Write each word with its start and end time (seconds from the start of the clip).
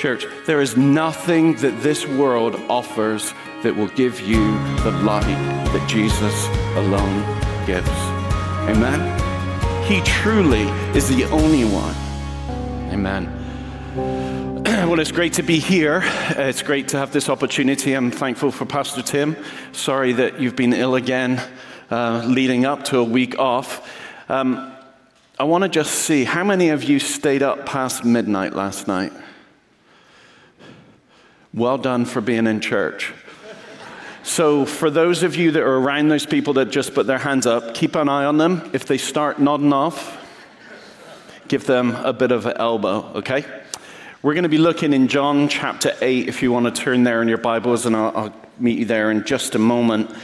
Church, 0.00 0.26
there 0.46 0.62
is 0.62 0.78
nothing 0.78 1.56
that 1.56 1.82
this 1.82 2.06
world 2.06 2.54
offers 2.70 3.34
that 3.62 3.76
will 3.76 3.88
give 3.88 4.18
you 4.18 4.40
the 4.82 4.92
light 5.04 5.26
that 5.74 5.86
Jesus 5.90 6.46
alone 6.74 7.20
gives. 7.66 7.86
Amen? 8.66 8.98
He 9.84 10.00
truly 10.00 10.62
is 10.96 11.06
the 11.14 11.24
only 11.24 11.64
one. 11.64 11.94
Amen. 12.90 13.36
Well, 14.80 14.98
it's 14.98 15.12
great 15.12 15.34
to 15.34 15.42
be 15.42 15.58
here. 15.58 16.00
It's 16.30 16.62
great 16.62 16.88
to 16.88 16.96
have 16.96 17.12
this 17.12 17.28
opportunity. 17.28 17.92
I'm 17.92 18.10
thankful 18.10 18.50
for 18.50 18.64
Pastor 18.64 19.02
Tim. 19.02 19.36
Sorry 19.72 20.14
that 20.14 20.40
you've 20.40 20.56
been 20.56 20.72
ill 20.72 20.94
again, 20.94 21.42
uh, 21.90 22.24
leading 22.26 22.64
up 22.64 22.84
to 22.84 22.98
a 22.98 23.04
week 23.04 23.38
off. 23.38 23.86
Um, 24.30 24.72
I 25.38 25.44
want 25.44 25.64
to 25.64 25.68
just 25.68 25.92
see 25.92 26.24
how 26.24 26.42
many 26.42 26.70
of 26.70 26.84
you 26.84 26.98
stayed 26.98 27.42
up 27.42 27.66
past 27.66 28.04
midnight 28.04 28.54
last 28.54 28.88
night? 28.88 29.12
Well 31.52 31.78
done 31.78 32.04
for 32.04 32.20
being 32.20 32.46
in 32.46 32.60
church. 32.60 33.12
So, 34.22 34.64
for 34.64 34.90
those 34.90 35.24
of 35.24 35.34
you 35.34 35.50
that 35.52 35.62
are 35.62 35.76
around 35.76 36.08
those 36.08 36.26
people 36.26 36.52
that 36.54 36.70
just 36.70 36.94
put 36.94 37.06
their 37.06 37.18
hands 37.18 37.46
up, 37.46 37.74
keep 37.74 37.96
an 37.96 38.08
eye 38.08 38.24
on 38.24 38.36
them. 38.36 38.70
If 38.72 38.84
they 38.84 38.98
start 38.98 39.40
nodding 39.40 39.72
off, 39.72 40.16
give 41.48 41.66
them 41.66 41.96
a 41.96 42.12
bit 42.12 42.30
of 42.30 42.46
an 42.46 42.56
elbow, 42.58 43.12
okay? 43.16 43.44
We're 44.22 44.34
going 44.34 44.44
to 44.44 44.48
be 44.48 44.58
looking 44.58 44.92
in 44.92 45.08
John 45.08 45.48
chapter 45.48 45.96
8, 46.00 46.28
if 46.28 46.42
you 46.42 46.52
want 46.52 46.66
to 46.66 46.82
turn 46.82 47.02
there 47.02 47.22
in 47.22 47.28
your 47.28 47.38
Bibles, 47.38 47.86
and 47.86 47.96
I'll, 47.96 48.16
I'll 48.16 48.34
meet 48.58 48.78
you 48.78 48.84
there 48.84 49.10
in 49.10 49.24
just 49.24 49.56
a 49.56 49.58
moment. 49.58 50.14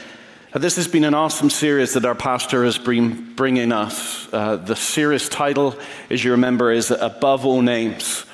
Uh, 0.53 0.61
this 0.61 0.77
has 0.77 0.87
been 0.87 1.05
an 1.05 1.15
awesome 1.15 1.51
series 1.51 1.95
that 1.95 2.05
our 2.05 2.15
pastor 2.15 2.65
has 2.65 2.79
been 2.79 3.35
bringing 3.35 3.73
us. 3.73 4.33
Uh, 4.33 4.57
the 4.57 4.77
series 4.77 5.29
title, 5.29 5.75
as 6.11 6.23
you 6.23 6.33
remember, 6.33 6.71
is 6.71 6.93
Above 6.93 7.45
All 7.45 7.63
Names. 7.63 8.25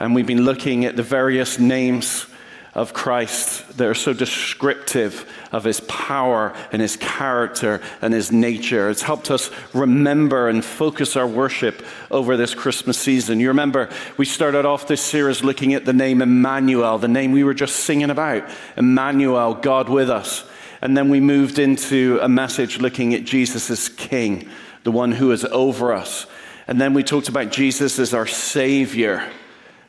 And 0.00 0.14
we've 0.14 0.26
been 0.26 0.44
looking 0.44 0.86
at 0.86 0.96
the 0.96 1.02
various 1.04 1.58
names 1.58 2.26
of 2.74 2.92
Christ 2.92 3.76
that 3.78 3.86
are 3.86 3.94
so 3.94 4.12
descriptive 4.12 5.28
of 5.50 5.64
his 5.64 5.80
power 5.80 6.54
and 6.70 6.80
his 6.80 6.96
character 6.96 7.80
and 8.00 8.14
his 8.14 8.30
nature. 8.30 8.88
It's 8.88 9.02
helped 9.02 9.30
us 9.30 9.50
remember 9.74 10.48
and 10.48 10.64
focus 10.64 11.16
our 11.16 11.26
worship 11.26 11.84
over 12.10 12.36
this 12.36 12.54
Christmas 12.54 12.96
season. 12.96 13.40
You 13.40 13.48
remember, 13.48 13.90
we 14.16 14.24
started 14.24 14.64
off 14.64 14.86
this 14.86 15.02
series 15.02 15.42
looking 15.42 15.74
at 15.74 15.84
the 15.84 15.92
name 15.92 16.22
Emmanuel, 16.22 16.98
the 16.98 17.08
name 17.08 17.32
we 17.32 17.42
were 17.42 17.54
just 17.54 17.76
singing 17.76 18.10
about 18.10 18.48
Emmanuel, 18.76 19.54
God 19.54 19.88
with 19.88 20.08
us. 20.08 20.44
And 20.80 20.96
then 20.96 21.10
we 21.10 21.20
moved 21.20 21.58
into 21.58 22.20
a 22.22 22.28
message 22.28 22.78
looking 22.78 23.14
at 23.14 23.24
Jesus 23.24 23.68
as 23.70 23.88
King, 23.88 24.48
the 24.84 24.92
one 24.92 25.12
who 25.12 25.32
is 25.32 25.44
over 25.44 25.92
us. 25.92 26.26
And 26.68 26.80
then 26.80 26.94
we 26.94 27.02
talked 27.02 27.28
about 27.28 27.50
Jesus 27.50 27.98
as 27.98 28.14
our 28.14 28.28
Savior 28.28 29.28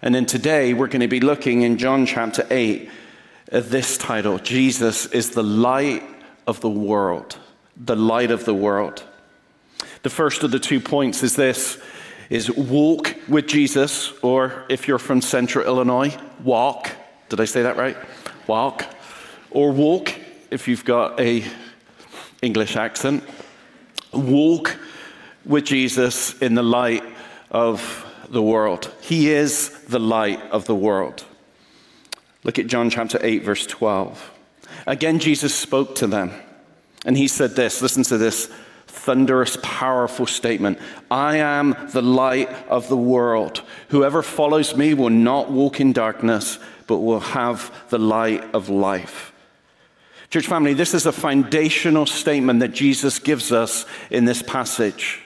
and 0.01 0.15
then 0.15 0.25
today 0.25 0.73
we're 0.73 0.87
going 0.87 1.01
to 1.01 1.07
be 1.07 1.19
looking 1.19 1.61
in 1.61 1.77
John 1.77 2.05
chapter 2.05 2.45
8 2.49 2.89
at 3.51 3.69
this 3.69 3.97
title 3.97 4.39
Jesus 4.39 5.05
is 5.07 5.31
the 5.31 5.43
light 5.43 6.03
of 6.47 6.61
the 6.61 6.69
world. 6.69 7.37
The 7.77 7.95
light 7.95 8.31
of 8.31 8.45
the 8.45 8.53
world. 8.53 9.03
The 10.03 10.09
first 10.09 10.43
of 10.43 10.51
the 10.51 10.59
two 10.59 10.79
points 10.79 11.23
is 11.23 11.35
this 11.35 11.79
is 12.29 12.49
walk 12.49 13.13
with 13.27 13.45
Jesus, 13.45 14.13
or 14.21 14.65
if 14.69 14.87
you're 14.87 14.99
from 14.99 15.19
central 15.19 15.65
Illinois, 15.65 16.17
walk. 16.43 16.89
Did 17.27 17.41
I 17.41 17.45
say 17.45 17.63
that 17.63 17.75
right? 17.75 17.97
Walk. 18.47 18.85
Or 19.49 19.71
walk 19.71 20.15
if 20.49 20.67
you've 20.67 20.85
got 20.85 21.19
a 21.19 21.43
English 22.41 22.77
accent. 22.77 23.23
Walk 24.13 24.77
with 25.45 25.65
Jesus 25.65 26.41
in 26.41 26.55
the 26.55 26.63
light 26.63 27.03
of 27.51 28.05
the 28.31 28.41
world. 28.41 28.91
He 29.01 29.29
is 29.29 29.69
the 29.85 29.99
light 29.99 30.41
of 30.51 30.65
the 30.65 30.75
world. 30.75 31.25
Look 32.43 32.57
at 32.57 32.67
John 32.67 32.89
chapter 32.89 33.19
8, 33.21 33.43
verse 33.43 33.67
12. 33.67 34.31
Again, 34.87 35.19
Jesus 35.19 35.53
spoke 35.53 35.95
to 35.95 36.07
them, 36.07 36.31
and 37.05 37.17
he 37.17 37.27
said 37.27 37.55
this 37.55 37.81
listen 37.81 38.03
to 38.03 38.17
this 38.17 38.49
thunderous, 38.87 39.57
powerful 39.61 40.25
statement 40.25 40.79
I 41.09 41.37
am 41.37 41.75
the 41.91 42.01
light 42.01 42.49
of 42.67 42.87
the 42.87 42.97
world. 42.97 43.61
Whoever 43.89 44.21
follows 44.21 44.75
me 44.75 44.93
will 44.93 45.09
not 45.09 45.51
walk 45.51 45.79
in 45.79 45.93
darkness, 45.93 46.57
but 46.87 46.97
will 46.97 47.19
have 47.19 47.71
the 47.89 47.99
light 47.99 48.43
of 48.55 48.69
life. 48.69 49.33
Church 50.29 50.47
family, 50.47 50.73
this 50.73 50.93
is 50.93 51.05
a 51.05 51.11
foundational 51.11 52.05
statement 52.05 52.61
that 52.61 52.71
Jesus 52.71 53.19
gives 53.19 53.51
us 53.51 53.85
in 54.09 54.23
this 54.25 54.41
passage 54.41 55.21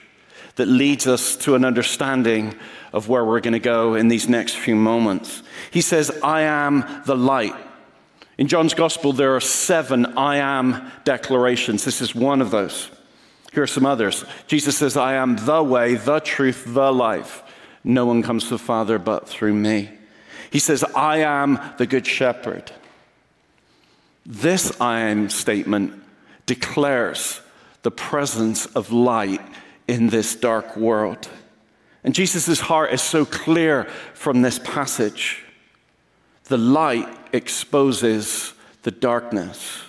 that 0.56 0.66
leads 0.66 1.06
us 1.06 1.36
to 1.36 1.54
an 1.54 1.64
understanding 1.64 2.54
of 2.96 3.10
where 3.10 3.26
we're 3.26 3.40
going 3.40 3.52
to 3.52 3.58
go 3.58 3.94
in 3.94 4.08
these 4.08 4.26
next 4.26 4.56
few 4.56 4.74
moments. 4.74 5.42
He 5.70 5.82
says, 5.82 6.10
I 6.22 6.40
am 6.40 7.02
the 7.04 7.14
light. 7.14 7.54
In 8.38 8.48
John's 8.48 8.72
gospel, 8.72 9.12
there 9.12 9.36
are 9.36 9.40
seven 9.40 10.06
I 10.16 10.38
am 10.38 10.90
declarations. 11.04 11.84
This 11.84 12.00
is 12.00 12.14
one 12.14 12.40
of 12.40 12.50
those. 12.50 12.90
Here 13.52 13.62
are 13.62 13.66
some 13.66 13.84
others. 13.84 14.24
Jesus 14.46 14.78
says, 14.78 14.96
I 14.96 15.12
am 15.16 15.36
the 15.36 15.62
way, 15.62 15.96
the 15.96 16.20
truth, 16.20 16.64
the 16.66 16.90
life. 16.90 17.42
No 17.84 18.06
one 18.06 18.22
comes 18.22 18.44
to 18.44 18.50
the 18.50 18.58
Father 18.58 18.98
but 18.98 19.28
through 19.28 19.54
me. 19.54 19.90
He 20.50 20.58
says, 20.58 20.82
I 20.82 21.18
am 21.18 21.60
the 21.76 21.86
good 21.86 22.06
shepherd. 22.06 22.72
This 24.24 24.80
I 24.80 25.00
am 25.00 25.28
statement 25.28 26.02
declares 26.46 27.42
the 27.82 27.90
presence 27.90 28.64
of 28.64 28.90
light 28.90 29.42
in 29.86 30.08
this 30.08 30.34
dark 30.34 30.78
world. 30.78 31.28
And 32.06 32.14
Jesus' 32.14 32.60
heart 32.60 32.92
is 32.92 33.02
so 33.02 33.24
clear 33.24 33.84
from 34.14 34.40
this 34.40 34.60
passage. 34.60 35.44
The 36.44 36.56
light 36.56 37.08
exposes 37.32 38.54
the 38.84 38.92
darkness, 38.92 39.82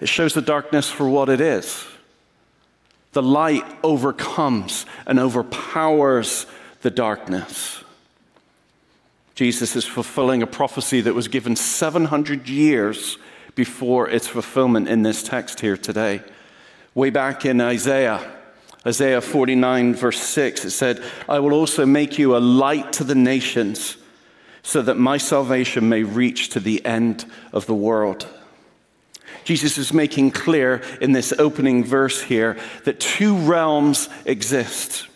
it 0.00 0.08
shows 0.08 0.32
the 0.32 0.42
darkness 0.42 0.90
for 0.90 1.08
what 1.08 1.28
it 1.28 1.40
is. 1.40 1.86
The 3.12 3.22
light 3.22 3.64
overcomes 3.84 4.86
and 5.06 5.20
overpowers 5.20 6.46
the 6.80 6.90
darkness. 6.90 7.84
Jesus 9.34 9.76
is 9.76 9.84
fulfilling 9.84 10.42
a 10.42 10.46
prophecy 10.46 11.02
that 11.02 11.14
was 11.14 11.28
given 11.28 11.54
700 11.54 12.48
years 12.48 13.18
before 13.54 14.08
its 14.08 14.26
fulfillment 14.26 14.88
in 14.88 15.02
this 15.02 15.22
text 15.22 15.60
here 15.60 15.76
today. 15.76 16.22
Way 16.94 17.10
back 17.10 17.44
in 17.44 17.60
Isaiah, 17.60 18.41
Isaiah 18.84 19.20
49, 19.20 19.94
verse 19.94 20.20
6, 20.20 20.64
it 20.64 20.70
said, 20.70 21.02
I 21.28 21.38
will 21.38 21.52
also 21.52 21.86
make 21.86 22.18
you 22.18 22.36
a 22.36 22.38
light 22.38 22.92
to 22.94 23.04
the 23.04 23.14
nations 23.14 23.96
so 24.62 24.82
that 24.82 24.96
my 24.96 25.18
salvation 25.18 25.88
may 25.88 26.02
reach 26.02 26.48
to 26.50 26.60
the 26.60 26.84
end 26.84 27.24
of 27.52 27.66
the 27.66 27.74
world. 27.74 28.26
Jesus 29.44 29.78
is 29.78 29.92
making 29.92 30.32
clear 30.32 30.82
in 31.00 31.12
this 31.12 31.32
opening 31.38 31.84
verse 31.84 32.22
here 32.22 32.56
that 32.84 33.00
two 33.00 33.36
realms 33.36 34.08
exist. 34.24 35.08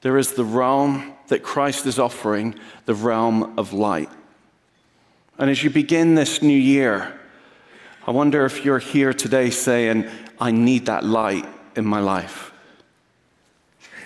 There 0.00 0.18
is 0.18 0.32
the 0.32 0.44
realm 0.44 1.14
that 1.28 1.42
Christ 1.42 1.86
is 1.86 1.98
offering, 1.98 2.54
the 2.84 2.94
realm 2.94 3.58
of 3.58 3.72
light. 3.72 4.10
And 5.38 5.50
as 5.50 5.62
you 5.62 5.70
begin 5.70 6.14
this 6.14 6.42
new 6.42 6.58
year, 6.58 7.18
I 8.06 8.10
wonder 8.10 8.44
if 8.44 8.64
you're 8.64 8.78
here 8.78 9.14
today 9.14 9.50
saying, 9.50 10.08
I 10.38 10.50
need 10.50 10.86
that 10.86 11.04
light 11.04 11.46
in 11.76 11.84
my 11.84 12.00
life. 12.00 12.52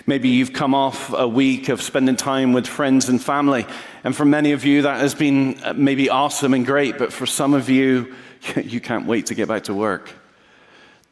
Maybe 0.09 0.29
you've 0.29 0.53
come 0.53 0.73
off 0.73 1.13
a 1.13 1.27
week 1.27 1.69
of 1.69 1.83
spending 1.83 2.15
time 2.15 2.51
with 2.51 2.65
friends 2.65 3.09
and 3.09 3.21
family, 3.21 3.67
and 4.03 4.15
for 4.15 4.25
many 4.25 4.53
of 4.53 4.65
you, 4.65 4.81
that 4.81 4.99
has 4.99 5.13
been 5.13 5.59
uh, 5.63 5.73
maybe 5.73 6.09
awesome 6.09 6.55
and 6.55 6.65
great, 6.65 6.97
but 6.97 7.13
for 7.13 7.27
some 7.27 7.53
of 7.53 7.69
you, 7.69 8.15
you 8.63 8.79
can't 8.79 9.05
wait 9.05 9.27
to 9.27 9.35
get 9.35 9.47
back 9.47 9.65
to 9.65 9.73
work. 9.75 10.11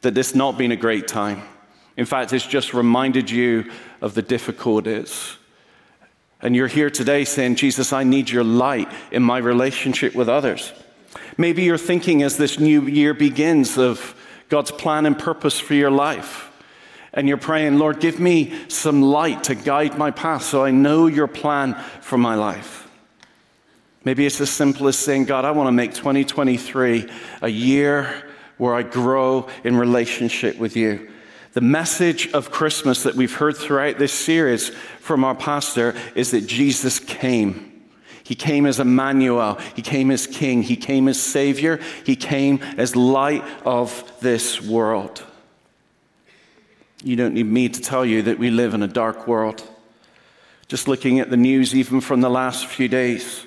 That 0.00 0.14
this 0.14 0.34
not 0.34 0.58
been 0.58 0.72
a 0.72 0.76
great 0.76 1.06
time. 1.06 1.42
In 1.96 2.06
fact, 2.06 2.32
it's 2.32 2.44
just 2.44 2.74
reminded 2.74 3.30
you 3.30 3.70
of 4.00 4.14
the 4.14 4.22
difficulties. 4.22 5.36
And 6.42 6.56
you're 6.56 6.66
here 6.66 6.90
today 6.90 7.24
saying, 7.24 7.54
Jesus, 7.54 7.92
I 7.92 8.02
need 8.02 8.28
your 8.30 8.42
light 8.42 8.90
in 9.12 9.22
my 9.22 9.38
relationship 9.38 10.16
with 10.16 10.28
others. 10.28 10.72
Maybe 11.36 11.62
you're 11.62 11.78
thinking 11.78 12.24
as 12.24 12.36
this 12.36 12.58
new 12.58 12.82
year 12.82 13.14
begins 13.14 13.78
of 13.78 14.16
God's 14.48 14.72
plan 14.72 15.06
and 15.06 15.16
purpose 15.16 15.60
for 15.60 15.74
your 15.74 15.92
life 15.92 16.47
and 17.12 17.28
you're 17.28 17.36
praying, 17.36 17.78
Lord, 17.78 18.00
give 18.00 18.20
me 18.20 18.52
some 18.68 19.02
light 19.02 19.44
to 19.44 19.54
guide 19.54 19.96
my 19.96 20.10
path 20.10 20.42
so 20.42 20.64
I 20.64 20.70
know 20.70 21.06
your 21.06 21.26
plan 21.26 21.74
for 22.00 22.18
my 22.18 22.34
life. 22.34 22.88
Maybe 24.04 24.26
it's 24.26 24.40
as 24.40 24.50
simple 24.50 24.88
as 24.88 24.96
saying, 24.96 25.24
God, 25.24 25.44
I 25.44 25.50
want 25.50 25.68
to 25.68 25.72
make 25.72 25.94
2023 25.94 27.10
a 27.42 27.48
year 27.48 28.24
where 28.56 28.74
I 28.74 28.82
grow 28.82 29.48
in 29.64 29.76
relationship 29.76 30.58
with 30.58 30.76
you. 30.76 31.10
The 31.52 31.60
message 31.60 32.30
of 32.32 32.50
Christmas 32.50 33.02
that 33.04 33.14
we've 33.14 33.34
heard 33.34 33.56
throughout 33.56 33.98
this 33.98 34.12
series 34.12 34.68
from 35.00 35.24
our 35.24 35.34
pastor 35.34 35.94
is 36.14 36.30
that 36.32 36.46
Jesus 36.46 37.00
came. 37.00 37.82
He 38.22 38.34
came 38.34 38.66
as 38.66 38.78
Emmanuel. 38.78 39.58
He 39.74 39.82
came 39.82 40.10
as 40.10 40.26
King. 40.26 40.62
He 40.62 40.76
came 40.76 41.08
as 41.08 41.20
Savior. 41.20 41.80
He 42.04 42.14
came 42.14 42.60
as 42.76 42.94
light 42.94 43.42
of 43.64 44.12
this 44.20 44.60
world. 44.60 45.24
You 47.02 47.16
don't 47.16 47.34
need 47.34 47.46
me 47.46 47.68
to 47.68 47.80
tell 47.80 48.04
you 48.04 48.22
that 48.22 48.38
we 48.38 48.50
live 48.50 48.74
in 48.74 48.82
a 48.82 48.88
dark 48.88 49.28
world. 49.28 49.62
Just 50.66 50.88
looking 50.88 51.20
at 51.20 51.30
the 51.30 51.36
news, 51.36 51.74
even 51.74 52.00
from 52.00 52.20
the 52.20 52.28
last 52.28 52.66
few 52.66 52.88
days, 52.88 53.46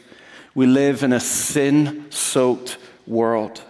we 0.56 0.65
live 0.65 1.03
in 1.03 1.13
a 1.13 1.19
sin 1.19 2.06
soaked 2.09 2.77
world. 3.06 3.62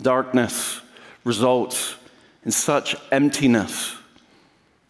Darkness 0.00 0.80
results 1.24 1.94
in 2.44 2.50
such 2.50 2.96
emptiness. 3.12 3.94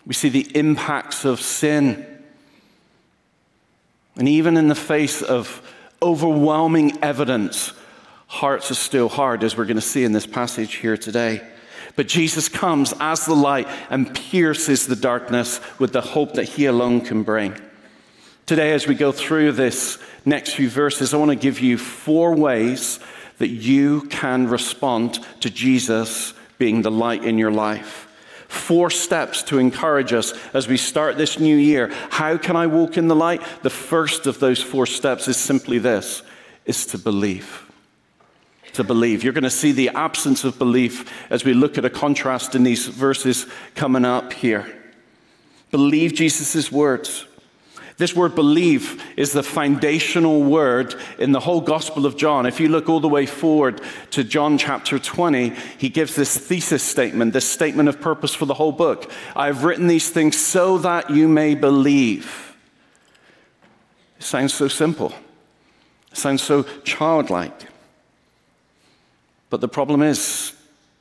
We 0.06 0.14
see 0.14 0.28
the 0.28 0.56
impacts 0.56 1.24
of 1.24 1.40
sin. 1.40 2.06
And 4.16 4.28
even 4.28 4.56
in 4.56 4.68
the 4.68 4.74
face 4.74 5.20
of 5.20 5.62
overwhelming 6.00 6.98
evidence, 7.02 7.72
hearts 8.26 8.70
are 8.70 8.74
still 8.74 9.08
hard, 9.08 9.42
as 9.42 9.56
we're 9.56 9.64
going 9.64 9.76
to 9.76 9.80
see 9.80 10.04
in 10.04 10.12
this 10.12 10.26
passage 10.26 10.76
here 10.76 10.96
today. 10.96 11.42
But 11.98 12.06
Jesus 12.06 12.48
comes 12.48 12.94
as 13.00 13.26
the 13.26 13.34
light 13.34 13.66
and 13.90 14.14
pierces 14.14 14.86
the 14.86 14.94
darkness 14.94 15.60
with 15.80 15.92
the 15.92 16.00
hope 16.00 16.34
that 16.34 16.44
he 16.44 16.66
alone 16.66 17.00
can 17.00 17.24
bring. 17.24 17.60
Today, 18.46 18.72
as 18.72 18.86
we 18.86 18.94
go 18.94 19.10
through 19.10 19.50
this 19.50 19.98
next 20.24 20.52
few 20.52 20.70
verses, 20.70 21.12
I 21.12 21.16
want 21.16 21.32
to 21.32 21.36
give 21.36 21.58
you 21.58 21.76
four 21.76 22.36
ways 22.36 23.00
that 23.38 23.48
you 23.48 24.02
can 24.02 24.46
respond 24.46 25.18
to 25.40 25.50
Jesus 25.50 26.34
being 26.56 26.82
the 26.82 26.90
light 26.92 27.24
in 27.24 27.36
your 27.36 27.50
life. 27.50 28.06
Four 28.46 28.90
steps 28.90 29.42
to 29.42 29.58
encourage 29.58 30.12
us 30.12 30.32
as 30.54 30.68
we 30.68 30.76
start 30.76 31.18
this 31.18 31.40
new 31.40 31.56
year. 31.56 31.92
How 32.10 32.36
can 32.38 32.54
I 32.54 32.68
walk 32.68 32.96
in 32.96 33.08
the 33.08 33.16
light? 33.16 33.42
The 33.62 33.70
first 33.70 34.28
of 34.28 34.38
those 34.38 34.62
four 34.62 34.86
steps 34.86 35.26
is 35.26 35.36
simply 35.36 35.78
this 35.78 36.22
is 36.64 36.86
to 36.86 36.98
believe. 36.98 37.67
To 38.74 38.84
believe. 38.84 39.24
You're 39.24 39.32
going 39.32 39.42
to 39.44 39.50
see 39.50 39.72
the 39.72 39.88
absence 39.90 40.44
of 40.44 40.58
belief 40.58 41.10
as 41.30 41.44
we 41.44 41.52
look 41.52 41.78
at 41.78 41.84
a 41.84 41.90
contrast 41.90 42.54
in 42.54 42.62
these 42.62 42.86
verses 42.86 43.46
coming 43.74 44.04
up 44.04 44.32
here. 44.32 44.72
Believe 45.70 46.14
Jesus' 46.14 46.70
words. 46.70 47.26
This 47.98 48.14
word 48.14 48.36
believe 48.36 49.02
is 49.16 49.32
the 49.32 49.42
foundational 49.42 50.44
word 50.44 50.94
in 51.18 51.32
the 51.32 51.40
whole 51.40 51.60
Gospel 51.60 52.06
of 52.06 52.16
John. 52.16 52.46
If 52.46 52.60
you 52.60 52.68
look 52.68 52.88
all 52.88 53.00
the 53.00 53.08
way 53.08 53.26
forward 53.26 53.80
to 54.12 54.22
John 54.22 54.56
chapter 54.56 55.00
20, 55.00 55.50
he 55.78 55.88
gives 55.88 56.14
this 56.14 56.36
thesis 56.36 56.84
statement, 56.84 57.32
this 57.32 57.50
statement 57.50 57.88
of 57.88 58.00
purpose 58.00 58.32
for 58.32 58.46
the 58.46 58.54
whole 58.54 58.70
book. 58.70 59.10
I've 59.34 59.64
written 59.64 59.88
these 59.88 60.10
things 60.10 60.38
so 60.38 60.78
that 60.78 61.10
you 61.10 61.26
may 61.26 61.56
believe. 61.56 62.54
It 64.18 64.22
sounds 64.22 64.54
so 64.54 64.68
simple, 64.68 65.12
it 66.12 66.18
sounds 66.18 66.42
so 66.42 66.62
childlike. 66.84 67.66
But 69.50 69.60
the 69.60 69.68
problem 69.68 70.02
is, 70.02 70.54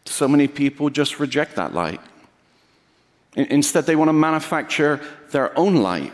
so 0.06 0.28
many 0.28 0.48
people 0.48 0.90
just 0.90 1.20
reject 1.20 1.56
that 1.56 1.74
light. 1.74 2.00
Instead, 3.36 3.86
they 3.86 3.96
want 3.96 4.10
to 4.10 4.14
manufacture 4.14 5.00
their 5.32 5.58
own 5.58 5.76
light. 5.76 6.14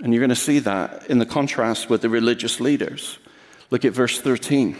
And 0.00 0.12
you're 0.12 0.20
going 0.20 0.28
to 0.28 0.36
see 0.36 0.58
that 0.60 1.08
in 1.08 1.18
the 1.18 1.26
contrast 1.26 1.88
with 1.88 2.02
the 2.02 2.08
religious 2.08 2.60
leaders. 2.60 3.18
Look 3.70 3.84
at 3.84 3.92
verse 3.92 4.20
13. 4.20 4.76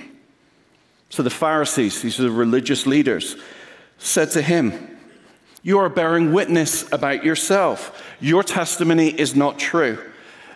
So 1.09 1.23
the 1.23 1.31
Pharisees, 1.31 2.03
these 2.03 2.19
are 2.21 2.25
the 2.25 2.31
religious 2.31 2.87
leaders, 2.87 3.37
said 3.99 4.31
to 4.33 4.43
him, 4.43 4.99
You 5.63 5.79
are 5.79 5.89
bearing 5.89 6.33
witness 6.33 6.91
about 6.93 7.25
yourself. 7.25 8.05
Your 8.21 8.43
testimony 8.43 9.09
is 9.09 9.35
not 9.35 9.59
true. 9.59 9.99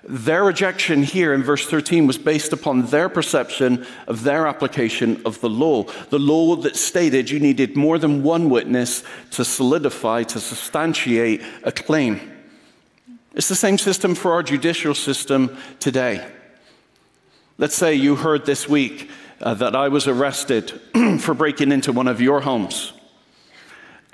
Their 0.05 0.45
rejection 0.45 1.03
here 1.03 1.35
in 1.35 1.43
verse 1.43 1.67
13 1.67 2.07
was 2.07 2.19
based 2.19 2.53
upon 2.53 2.87
their 2.87 3.09
perception 3.09 3.87
of 4.07 4.23
their 4.23 4.47
application 4.47 5.21
of 5.25 5.41
the 5.41 5.49
law. 5.49 5.85
The 6.11 6.19
law 6.19 6.57
that 6.57 6.77
stated 6.77 7.31
you 7.31 7.41
needed 7.41 7.77
more 7.77 7.99
than 7.99 8.23
one 8.23 8.49
witness 8.49 9.03
to 9.33 9.45
solidify, 9.45 10.23
to 10.25 10.41
substantiate 10.41 11.43
a 11.65 11.73
claim. 11.73 12.21
It's 13.35 13.49
the 13.49 13.55
same 13.55 13.79
system 13.79 14.15
for 14.15 14.33
our 14.33 14.43
judicial 14.43 14.95
system 14.95 15.57
today. 15.81 16.27
Let's 17.59 17.75
say 17.75 17.95
you 17.95 18.17
heard 18.17 18.47
this 18.47 18.69
week 18.69 19.11
uh, 19.41 19.55
that 19.55 19.75
I 19.75 19.89
was 19.89 20.07
arrested 20.07 20.71
for 21.21 21.35
breaking 21.35 21.73
into 21.73 21.93
one 21.93 22.09
of 22.09 22.21
your 22.21 22.41
homes 22.41 22.93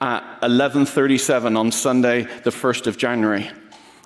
at 0.00 0.40
11:37 0.42 1.56
on 1.58 1.72
Sunday, 1.72 2.22
the 2.42 2.50
1st 2.50 2.86
of 2.86 2.96
January. 2.98 3.50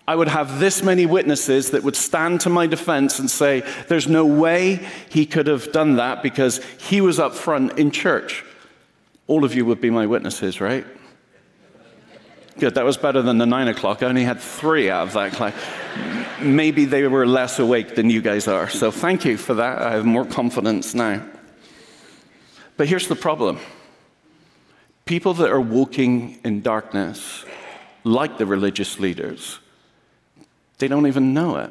I 0.08 0.16
would 0.16 0.28
have 0.28 0.58
this 0.58 0.82
many 0.82 1.04
witnesses 1.04 1.72
that 1.72 1.82
would 1.82 1.94
stand 1.94 2.40
to 2.40 2.48
my 2.48 2.66
defense 2.66 3.18
and 3.18 3.30
say, 3.30 3.62
There's 3.88 4.08
no 4.08 4.24
way 4.24 4.88
he 5.10 5.26
could 5.26 5.46
have 5.48 5.70
done 5.70 5.96
that 5.96 6.22
because 6.22 6.64
he 6.78 7.02
was 7.02 7.18
up 7.18 7.34
front 7.34 7.78
in 7.78 7.90
church. 7.90 8.42
All 9.26 9.44
of 9.44 9.54
you 9.54 9.66
would 9.66 9.82
be 9.82 9.90
my 9.90 10.06
witnesses, 10.06 10.62
right? 10.62 10.86
Good, 12.58 12.74
that 12.76 12.86
was 12.86 12.96
better 12.96 13.20
than 13.20 13.36
the 13.36 13.44
nine 13.44 13.68
o'clock. 13.68 14.02
I 14.02 14.06
only 14.06 14.24
had 14.24 14.40
three 14.40 14.88
out 14.88 15.08
of 15.08 15.12
that 15.12 15.34
class. 15.34 15.52
Maybe 16.40 16.86
they 16.86 17.06
were 17.06 17.26
less 17.26 17.58
awake 17.58 17.94
than 17.94 18.08
you 18.08 18.22
guys 18.22 18.48
are. 18.48 18.70
So 18.70 18.90
thank 18.90 19.26
you 19.26 19.36
for 19.36 19.52
that. 19.54 19.82
I 19.82 19.90
have 19.90 20.06
more 20.06 20.24
confidence 20.24 20.94
now. 20.94 21.22
But 22.78 22.88
here's 22.88 23.08
the 23.08 23.14
problem 23.14 23.58
people 25.04 25.34
that 25.34 25.50
are 25.50 25.60
walking 25.60 26.38
in 26.44 26.62
darkness, 26.62 27.44
like 28.04 28.38
the 28.38 28.46
religious 28.46 28.98
leaders, 28.98 29.58
they 30.78 30.88
don't 30.88 31.06
even 31.06 31.34
know 31.34 31.56
it. 31.56 31.70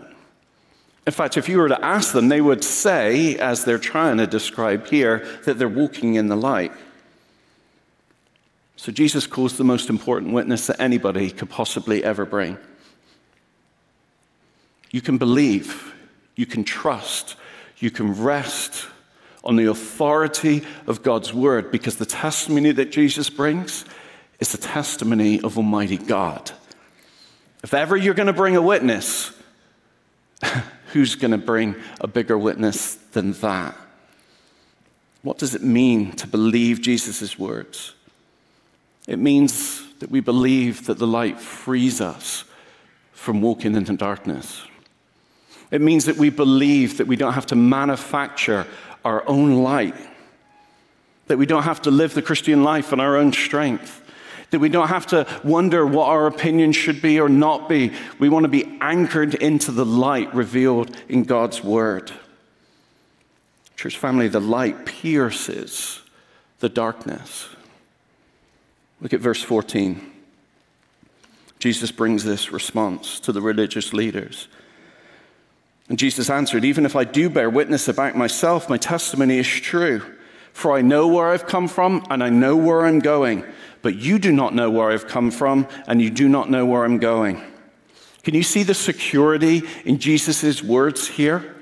In 1.05 1.13
fact, 1.13 1.37
if 1.37 1.47
you 1.47 1.57
were 1.57 1.69
to 1.69 1.85
ask 1.85 2.11
them, 2.11 2.27
they 2.27 2.41
would 2.41 2.63
say, 2.63 3.37
as 3.37 3.63
they're 3.63 3.77
trying 3.77 4.17
to 4.17 4.27
describe 4.27 4.87
here, 4.87 5.25
that 5.45 5.57
they're 5.57 5.69
walking 5.69 6.15
in 6.15 6.27
the 6.27 6.35
light. 6.35 6.73
So 8.75 8.91
Jesus 8.91 9.25
calls 9.25 9.57
the 9.57 9.63
most 9.63 9.89
important 9.89 10.33
witness 10.33 10.67
that 10.67 10.81
anybody 10.81 11.31
could 11.31 11.49
possibly 11.49 12.03
ever 12.03 12.25
bring. 12.25 12.57
You 14.91 15.01
can 15.01 15.17
believe, 15.17 15.93
you 16.35 16.45
can 16.45 16.63
trust, 16.63 17.37
you 17.77 17.89
can 17.89 18.21
rest 18.21 18.87
on 19.43 19.55
the 19.55 19.69
authority 19.69 20.63
of 20.87 21.03
God's 21.03 21.33
word 21.33 21.71
because 21.71 21.95
the 21.95 22.05
testimony 22.05 22.71
that 22.73 22.91
Jesus 22.91 23.29
brings 23.29 23.85
is 24.39 24.51
the 24.51 24.57
testimony 24.57 25.39
of 25.41 25.57
Almighty 25.57 25.97
God. 25.97 26.51
If 27.67 27.73
ever 27.73 27.97
you're 27.97 28.13
going 28.13 28.27
to 28.27 28.31
bring 28.33 28.55
a 28.55 28.61
witness, 28.61 29.33
who's 30.93 31.15
going 31.15 31.31
to 31.31 31.37
bring 31.37 31.75
a 31.99 32.07
bigger 32.07 32.37
witness 32.37 32.95
than 33.11 33.33
that? 33.33 33.75
What 35.21 35.37
does 35.37 35.53
it 35.53 35.61
mean 35.61 36.13
to 36.13 36.27
believe 36.27 36.79
Jesus' 36.79 37.37
words? 37.37 37.93
It 39.05 39.19
means 39.19 39.85
that 39.95 40.09
we 40.09 40.21
believe 40.21 40.85
that 40.85 40.97
the 40.97 41.05
light 41.05 41.41
frees 41.41 41.99
us 41.99 42.45
from 43.11 43.41
walking 43.41 43.75
into 43.75 43.97
darkness. 43.97 44.63
It 45.69 45.81
means 45.81 46.05
that 46.05 46.15
we 46.15 46.29
believe 46.29 46.99
that 46.99 47.07
we 47.07 47.17
don't 47.17 47.33
have 47.33 47.47
to 47.47 47.57
manufacture 47.57 48.65
our 49.03 49.27
own 49.27 49.61
light, 49.61 49.95
that 51.25 51.37
we 51.37 51.45
don't 51.45 51.63
have 51.63 51.81
to 51.81 51.91
live 51.91 52.13
the 52.13 52.21
Christian 52.21 52.63
life 52.63 52.93
in 52.93 53.01
our 53.01 53.17
own 53.17 53.33
strength, 53.33 54.01
that 54.51 54.59
we 54.59 54.69
don't 54.69 54.87
have 54.87 55.07
to 55.07 55.27
wonder 55.43 55.85
what 55.85 56.07
our 56.07 56.27
opinion 56.27 56.71
should 56.71 57.01
be 57.01 57.19
or 57.19 57.29
not 57.29 57.67
be. 57.67 57.91
We 58.19 58.29
want 58.29 58.43
to 58.43 58.49
be 58.49 58.77
anchored 58.79 59.35
into 59.35 59.71
the 59.71 59.85
light 59.85 60.33
revealed 60.33 60.95
in 61.09 61.23
God's 61.23 61.63
Word. 61.63 62.11
Church 63.75 63.97
family, 63.97 64.27
the 64.27 64.39
light 64.39 64.85
pierces 64.85 66.01
the 66.59 66.69
darkness. 66.69 67.47
Look 69.01 69.13
at 69.13 69.19
verse 69.19 69.43
14. 69.43 70.13
Jesus 71.59 71.91
brings 71.91 72.23
this 72.23 72.51
response 72.51 73.19
to 73.21 73.31
the 73.31 73.41
religious 73.41 73.93
leaders. 73.93 74.47
And 75.89 75.97
Jesus 75.97 76.29
answered, 76.29 76.65
Even 76.65 76.85
if 76.85 76.95
I 76.95 77.03
do 77.03 77.29
bear 77.29 77.49
witness 77.49 77.87
about 77.87 78.15
myself, 78.15 78.69
my 78.69 78.77
testimony 78.77 79.37
is 79.37 79.47
true. 79.47 80.01
For 80.53 80.75
I 80.75 80.81
know 80.81 81.07
where 81.07 81.29
I've 81.29 81.45
come 81.45 81.67
from 81.67 82.05
and 82.09 82.23
I 82.23 82.29
know 82.29 82.55
where 82.55 82.85
I'm 82.85 82.99
going. 82.99 83.45
But 83.81 83.95
you 83.95 84.19
do 84.19 84.31
not 84.31 84.55
know 84.55 84.69
where 84.69 84.91
I've 84.91 85.07
come 85.07 85.31
from 85.31 85.67
and 85.87 86.01
you 86.01 86.09
do 86.09 86.27
not 86.27 86.49
know 86.49 86.65
where 86.65 86.83
I'm 86.83 86.97
going. 86.97 87.41
Can 88.23 88.35
you 88.35 88.43
see 88.43 88.63
the 88.63 88.73
security 88.73 89.63
in 89.85 89.99
Jesus' 89.99 90.61
words 90.61 91.07
here? 91.07 91.55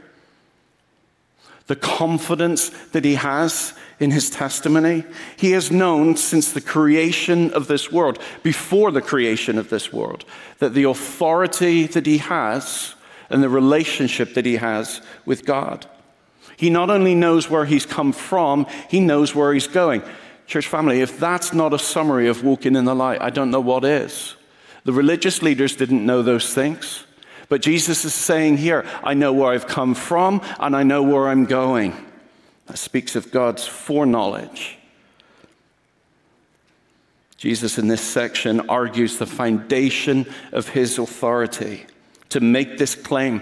The 1.68 1.76
confidence 1.76 2.70
that 2.92 3.06
he 3.06 3.16
has 3.16 3.74
in 4.00 4.12
his 4.12 4.30
testimony. 4.30 5.04
He 5.38 5.52
has 5.52 5.72
known 5.72 6.16
since 6.18 6.52
the 6.52 6.62
creation 6.62 7.52
of 7.54 7.68
this 7.68 7.92
world, 7.92 8.20
before 8.44 8.92
the 8.92 9.02
creation 9.02 9.58
of 9.58 9.70
this 9.70 9.94
world, 9.94 10.26
that 10.60 10.74
the 10.74 10.84
authority 10.84 11.88
that 11.88 12.06
he 12.06 12.18
has 12.20 12.96
and 13.30 13.42
the 13.42 13.50
relationship 13.50 14.34
that 14.34 14.46
he 14.46 14.58
has 14.58 15.02
with 15.26 15.46
God. 15.46 15.86
He 16.58 16.70
not 16.70 16.90
only 16.90 17.16
knows 17.16 17.50
where 17.50 17.66
he's 17.66 17.86
come 17.86 18.12
from, 18.12 18.66
he 18.90 19.00
knows 19.00 19.36
where 19.36 19.54
he's 19.54 19.68
going. 19.68 20.04
Church 20.48 20.68
family, 20.68 21.02
if 21.02 21.20
that's 21.20 21.54
not 21.54 21.74
a 21.74 21.80
summary 21.80 22.28
of 22.28 22.44
walking 22.44 22.76
in 22.76 22.86
the 22.86 22.96
light, 22.96 23.22
I 23.22 23.30
don't 23.30 23.52
know 23.52 23.62
what 23.62 23.84
is. 23.84 24.36
The 24.84 24.94
religious 24.94 25.42
leaders 25.42 25.76
didn't 25.76 26.06
know 26.06 26.22
those 26.22 26.54
things. 26.54 27.06
But 27.50 27.62
Jesus 27.62 28.06
is 28.06 28.14
saying 28.14 28.58
here, 28.58 28.86
I 29.04 29.14
know 29.14 29.34
where 29.34 29.52
I've 29.52 29.68
come 29.68 29.96
from 29.96 30.42
and 30.60 30.76
I 30.76 30.84
know 30.84 31.04
where 31.04 31.28
I'm 31.28 31.46
going. 31.46 31.94
That 32.68 32.78
speaks 32.78 33.16
of 33.16 33.32
God's 33.32 33.68
foreknowledge. 33.68 34.78
Jesus 37.38 37.78
in 37.78 37.88
this 37.88 38.02
section 38.02 38.70
argues 38.70 39.18
the 39.18 39.28
foundation 39.28 40.26
of 40.52 40.70
his 40.70 40.98
authority 40.98 41.86
to 42.30 42.40
make 42.40 42.78
this 42.78 42.96
claim. 42.96 43.42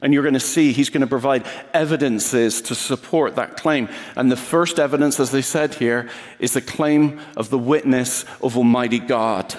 And 0.00 0.14
you're 0.14 0.22
going 0.22 0.34
to 0.34 0.40
see 0.40 0.72
he's 0.72 0.90
going 0.90 1.00
to 1.00 1.08
provide 1.08 1.46
evidences 1.74 2.62
to 2.62 2.74
support 2.74 3.36
that 3.36 3.56
claim. 3.56 3.88
And 4.16 4.30
the 4.30 4.36
first 4.36 4.78
evidence, 4.78 5.18
as 5.18 5.32
they 5.32 5.42
said 5.42 5.74
here, 5.74 6.08
is 6.38 6.52
the 6.52 6.60
claim 6.60 7.20
of 7.36 7.50
the 7.50 7.58
witness 7.58 8.24
of 8.42 8.56
Almighty 8.56 9.00
God. 9.00 9.54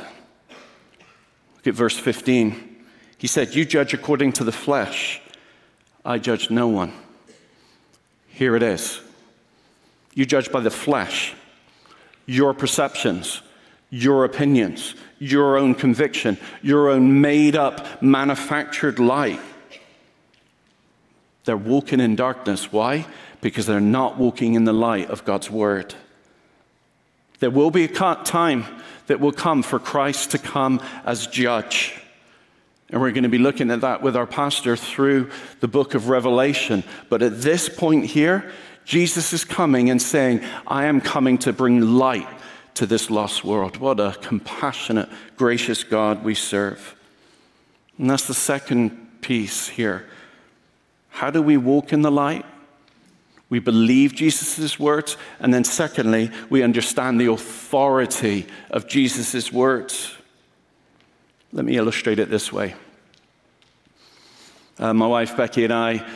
Look 1.58 1.68
at 1.68 1.74
verse 1.74 1.98
15. 1.98 2.86
He 3.18 3.28
said, 3.28 3.54
You 3.54 3.66
judge 3.66 3.94
according 3.94 4.34
to 4.34 4.46
the 4.46 4.52
flesh, 4.54 5.22
I 6.06 6.20
judge 6.20 6.50
no 6.50 6.70
one. 6.70 6.94
Here 8.30 8.56
it 8.56 8.64
is. 8.64 9.02
You 10.14 10.26
judge 10.26 10.52
by 10.52 10.62
the 10.62 10.72
flesh, 10.72 11.34
your 12.26 12.54
perceptions, 12.54 13.42
your 13.90 14.24
opinions, 14.24 14.96
your 15.20 15.58
own 15.58 15.76
conviction, 15.76 16.38
your 16.62 16.90
own 16.90 17.20
made 17.20 17.58
up, 17.58 18.02
manufactured 18.02 19.00
light. 19.00 19.42
They're 21.50 21.58
walking 21.58 22.00
in 22.00 22.16
darkness. 22.16 22.72
Why? 22.72 23.08
Because 23.42 23.66
they're 23.66 23.80
not 23.80 24.20
walking 24.20 24.54
in 24.54 24.66
the 24.66 24.72
light 24.72 25.10
of 25.10 25.26
God's 25.26 25.50
word. 25.50 25.96
There 27.40 27.50
will 27.50 27.72
be 27.72 27.86
a 27.86 27.88
time 27.88 28.66
that 29.08 29.20
will 29.20 29.32
come 29.32 29.64
for 29.64 29.80
Christ 29.80 30.30
to 30.30 30.38
come 30.38 30.80
as 31.06 31.26
judge. 31.26 32.00
And 32.92 33.02
we're 33.02 33.14
going 33.14 33.24
to 33.24 33.30
be 33.30 33.40
looking 33.40 33.72
at 33.72 33.82
that 33.82 34.04
with 34.04 34.16
our 34.16 34.28
pastor 34.28 34.78
through 34.78 35.32
the 35.60 35.68
book 35.68 35.96
of 35.96 36.08
Revelation. 36.08 36.84
But 37.10 37.24
at 37.24 37.42
this 37.42 37.68
point 37.68 38.06
here, 38.06 38.52
Jesus 38.86 39.34
is 39.34 39.44
coming 39.44 39.90
and 39.90 40.00
saying, 40.00 40.44
I 40.68 40.86
am 40.86 41.02
coming 41.02 41.40
to 41.40 41.52
bring 41.52 41.82
light 41.82 42.30
to 42.76 42.86
this 42.86 43.10
lost 43.10 43.44
world. 43.44 43.78
What 43.78 44.00
a 44.00 44.16
compassionate, 44.22 45.10
gracious 45.36 45.84
God 45.84 46.24
we 46.24 46.36
serve. 46.36 46.96
And 47.98 48.08
that's 48.08 48.28
the 48.28 48.36
second 48.36 49.22
piece 49.22 49.68
here. 49.68 50.06
How 51.20 51.30
do 51.30 51.42
we 51.42 51.58
walk 51.58 51.92
in 51.92 52.02
the 52.02 52.10
light? 52.10 52.46
We 53.50 53.60
believe 53.60 54.16
Jesus' 54.16 54.80
words. 54.80 55.18
And 55.42 55.54
then, 55.54 55.66
secondly, 55.66 56.32
we 56.50 56.64
understand 56.64 57.20
the 57.20 57.26
authority 57.26 58.48
of 58.72 58.88
Jesus' 58.88 59.52
words. 59.52 60.16
Let 61.52 61.66
me 61.66 61.76
illustrate 61.76 62.20
it 62.20 62.30
this 62.30 62.54
way. 62.54 62.74
Uh, 64.78 64.94
my 64.94 65.08
wife 65.08 65.36
Becky 65.36 65.66
and 65.66 65.74
I 65.74 66.10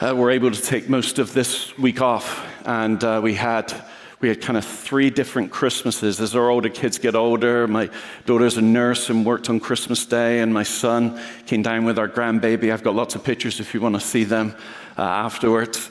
uh, 0.00 0.14
were 0.16 0.30
able 0.30 0.52
to 0.52 0.62
take 0.62 0.88
most 0.88 1.18
of 1.18 1.34
this 1.34 1.76
week 1.76 2.00
off, 2.00 2.46
and 2.64 3.04
uh, 3.04 3.20
we 3.22 3.34
had 3.34 3.74
we 4.24 4.30
had 4.30 4.40
kind 4.40 4.56
of 4.56 4.64
three 4.64 5.10
different 5.10 5.50
Christmases. 5.50 6.18
As 6.18 6.34
our 6.34 6.48
older 6.48 6.70
kids 6.70 6.96
get 6.96 7.14
older, 7.14 7.68
my 7.68 7.90
daughter's 8.24 8.56
a 8.56 8.62
nurse 8.62 9.10
and 9.10 9.26
worked 9.26 9.50
on 9.50 9.60
Christmas 9.60 10.06
Day, 10.06 10.40
and 10.40 10.50
my 10.50 10.62
son 10.62 11.20
came 11.44 11.60
down 11.60 11.84
with 11.84 11.98
our 11.98 12.08
grandbaby. 12.08 12.72
I've 12.72 12.82
got 12.82 12.94
lots 12.94 13.14
of 13.14 13.22
pictures 13.22 13.60
if 13.60 13.74
you 13.74 13.82
want 13.82 13.96
to 13.96 14.00
see 14.00 14.24
them 14.24 14.56
uh, 14.96 15.02
afterwards. 15.02 15.90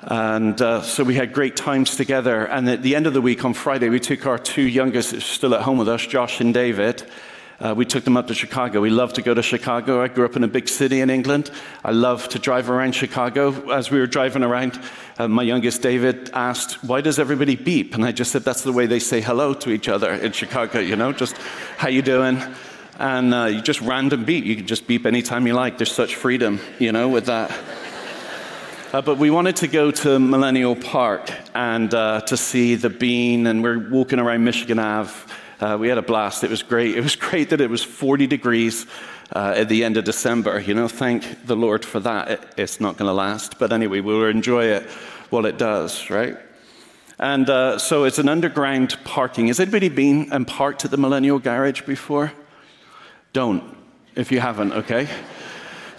And 0.00 0.58
uh, 0.62 0.80
so 0.80 1.04
we 1.04 1.16
had 1.16 1.34
great 1.34 1.54
times 1.54 1.96
together. 1.96 2.46
And 2.46 2.66
at 2.66 2.80
the 2.82 2.96
end 2.96 3.06
of 3.06 3.12
the 3.12 3.20
week 3.20 3.44
on 3.44 3.52
Friday, 3.52 3.90
we 3.90 4.00
took 4.00 4.24
our 4.24 4.38
two 4.38 4.62
youngest, 4.62 5.20
still 5.20 5.54
at 5.54 5.60
home 5.60 5.76
with 5.76 5.90
us, 5.90 6.06
Josh 6.06 6.40
and 6.40 6.54
David, 6.54 7.02
uh, 7.58 7.74
we 7.74 7.86
took 7.86 8.04
them 8.04 8.16
up 8.16 8.26
to 8.26 8.34
Chicago. 8.34 8.80
We 8.80 8.90
love 8.90 9.14
to 9.14 9.22
go 9.22 9.32
to 9.32 9.42
Chicago. 9.42 10.02
I 10.02 10.08
grew 10.08 10.26
up 10.26 10.36
in 10.36 10.44
a 10.44 10.48
big 10.48 10.68
city 10.68 11.00
in 11.00 11.08
England. 11.08 11.50
I 11.84 11.92
love 11.92 12.28
to 12.30 12.38
drive 12.38 12.68
around 12.68 12.94
Chicago. 12.94 13.70
As 13.70 13.90
we 13.90 13.98
were 13.98 14.06
driving 14.06 14.42
around, 14.42 14.78
uh, 15.18 15.26
my 15.26 15.42
youngest 15.42 15.80
David 15.80 16.30
asked, 16.34 16.84
Why 16.84 17.00
does 17.00 17.18
everybody 17.18 17.56
beep? 17.56 17.94
And 17.94 18.04
I 18.04 18.12
just 18.12 18.30
said, 18.30 18.42
That's 18.42 18.62
the 18.62 18.72
way 18.72 18.86
they 18.86 18.98
say 18.98 19.22
hello 19.22 19.54
to 19.54 19.70
each 19.70 19.88
other 19.88 20.12
in 20.12 20.32
Chicago, 20.32 20.80
you 20.80 20.96
know, 20.96 21.12
just 21.12 21.36
how 21.78 21.88
you 21.88 22.02
doing? 22.02 22.42
And 22.98 23.32
uh, 23.32 23.44
you 23.46 23.62
just 23.62 23.80
random 23.80 24.24
beep. 24.24 24.44
You 24.44 24.56
can 24.56 24.66
just 24.66 24.86
beep 24.86 25.06
anytime 25.06 25.46
you 25.46 25.54
like. 25.54 25.78
There's 25.78 25.92
such 25.92 26.14
freedom, 26.14 26.60
you 26.78 26.92
know, 26.92 27.08
with 27.08 27.26
that. 27.26 27.50
Uh, 28.92 29.02
but 29.02 29.18
we 29.18 29.30
wanted 29.30 29.56
to 29.56 29.68
go 29.68 29.90
to 29.90 30.18
Millennial 30.18 30.76
Park 30.76 31.30
and 31.54 31.92
uh, 31.92 32.20
to 32.22 32.36
see 32.36 32.76
the 32.76 32.88
bean, 32.88 33.46
and 33.46 33.62
we're 33.62 33.90
walking 33.90 34.18
around 34.18 34.44
Michigan 34.44 34.78
Ave 34.78 35.12
uh, 35.60 35.76
we 35.78 35.88
had 35.88 35.98
a 35.98 36.02
blast. 36.02 36.44
It 36.44 36.50
was 36.50 36.62
great. 36.62 36.96
It 36.96 37.02
was 37.02 37.16
great 37.28 37.50
that 37.50 37.60
it 37.60 37.70
was 37.70 37.82
40 37.82 38.26
degrees 38.26 38.86
uh, 39.34 39.54
at 39.56 39.68
the 39.68 39.84
end 39.84 39.96
of 39.96 40.04
December. 40.04 40.60
You 40.60 40.74
know, 40.74 40.88
thank 40.88 41.46
the 41.46 41.56
Lord 41.56 41.84
for 41.84 42.00
that. 42.00 42.30
It, 42.30 42.40
it's 42.56 42.80
not 42.80 42.96
going 42.96 43.08
to 43.08 43.14
last. 43.14 43.58
But 43.58 43.72
anyway, 43.72 44.00
we'll 44.00 44.26
enjoy 44.26 44.64
it 44.64 44.84
while 45.30 45.46
it 45.46 45.58
does, 45.58 46.10
right? 46.10 46.36
And 47.18 47.48
uh, 47.48 47.78
so 47.78 48.04
it's 48.04 48.18
an 48.18 48.28
underground 48.28 48.98
parking. 49.04 49.46
Has 49.48 49.58
anybody 49.58 49.88
been 49.88 50.32
and 50.32 50.46
parked 50.46 50.84
at 50.84 50.90
the 50.90 50.98
Millennial 50.98 51.38
Garage 51.38 51.82
before? 51.82 52.32
Don't, 53.32 53.64
if 54.14 54.30
you 54.30 54.40
haven't, 54.40 54.72
okay? 54.72 55.08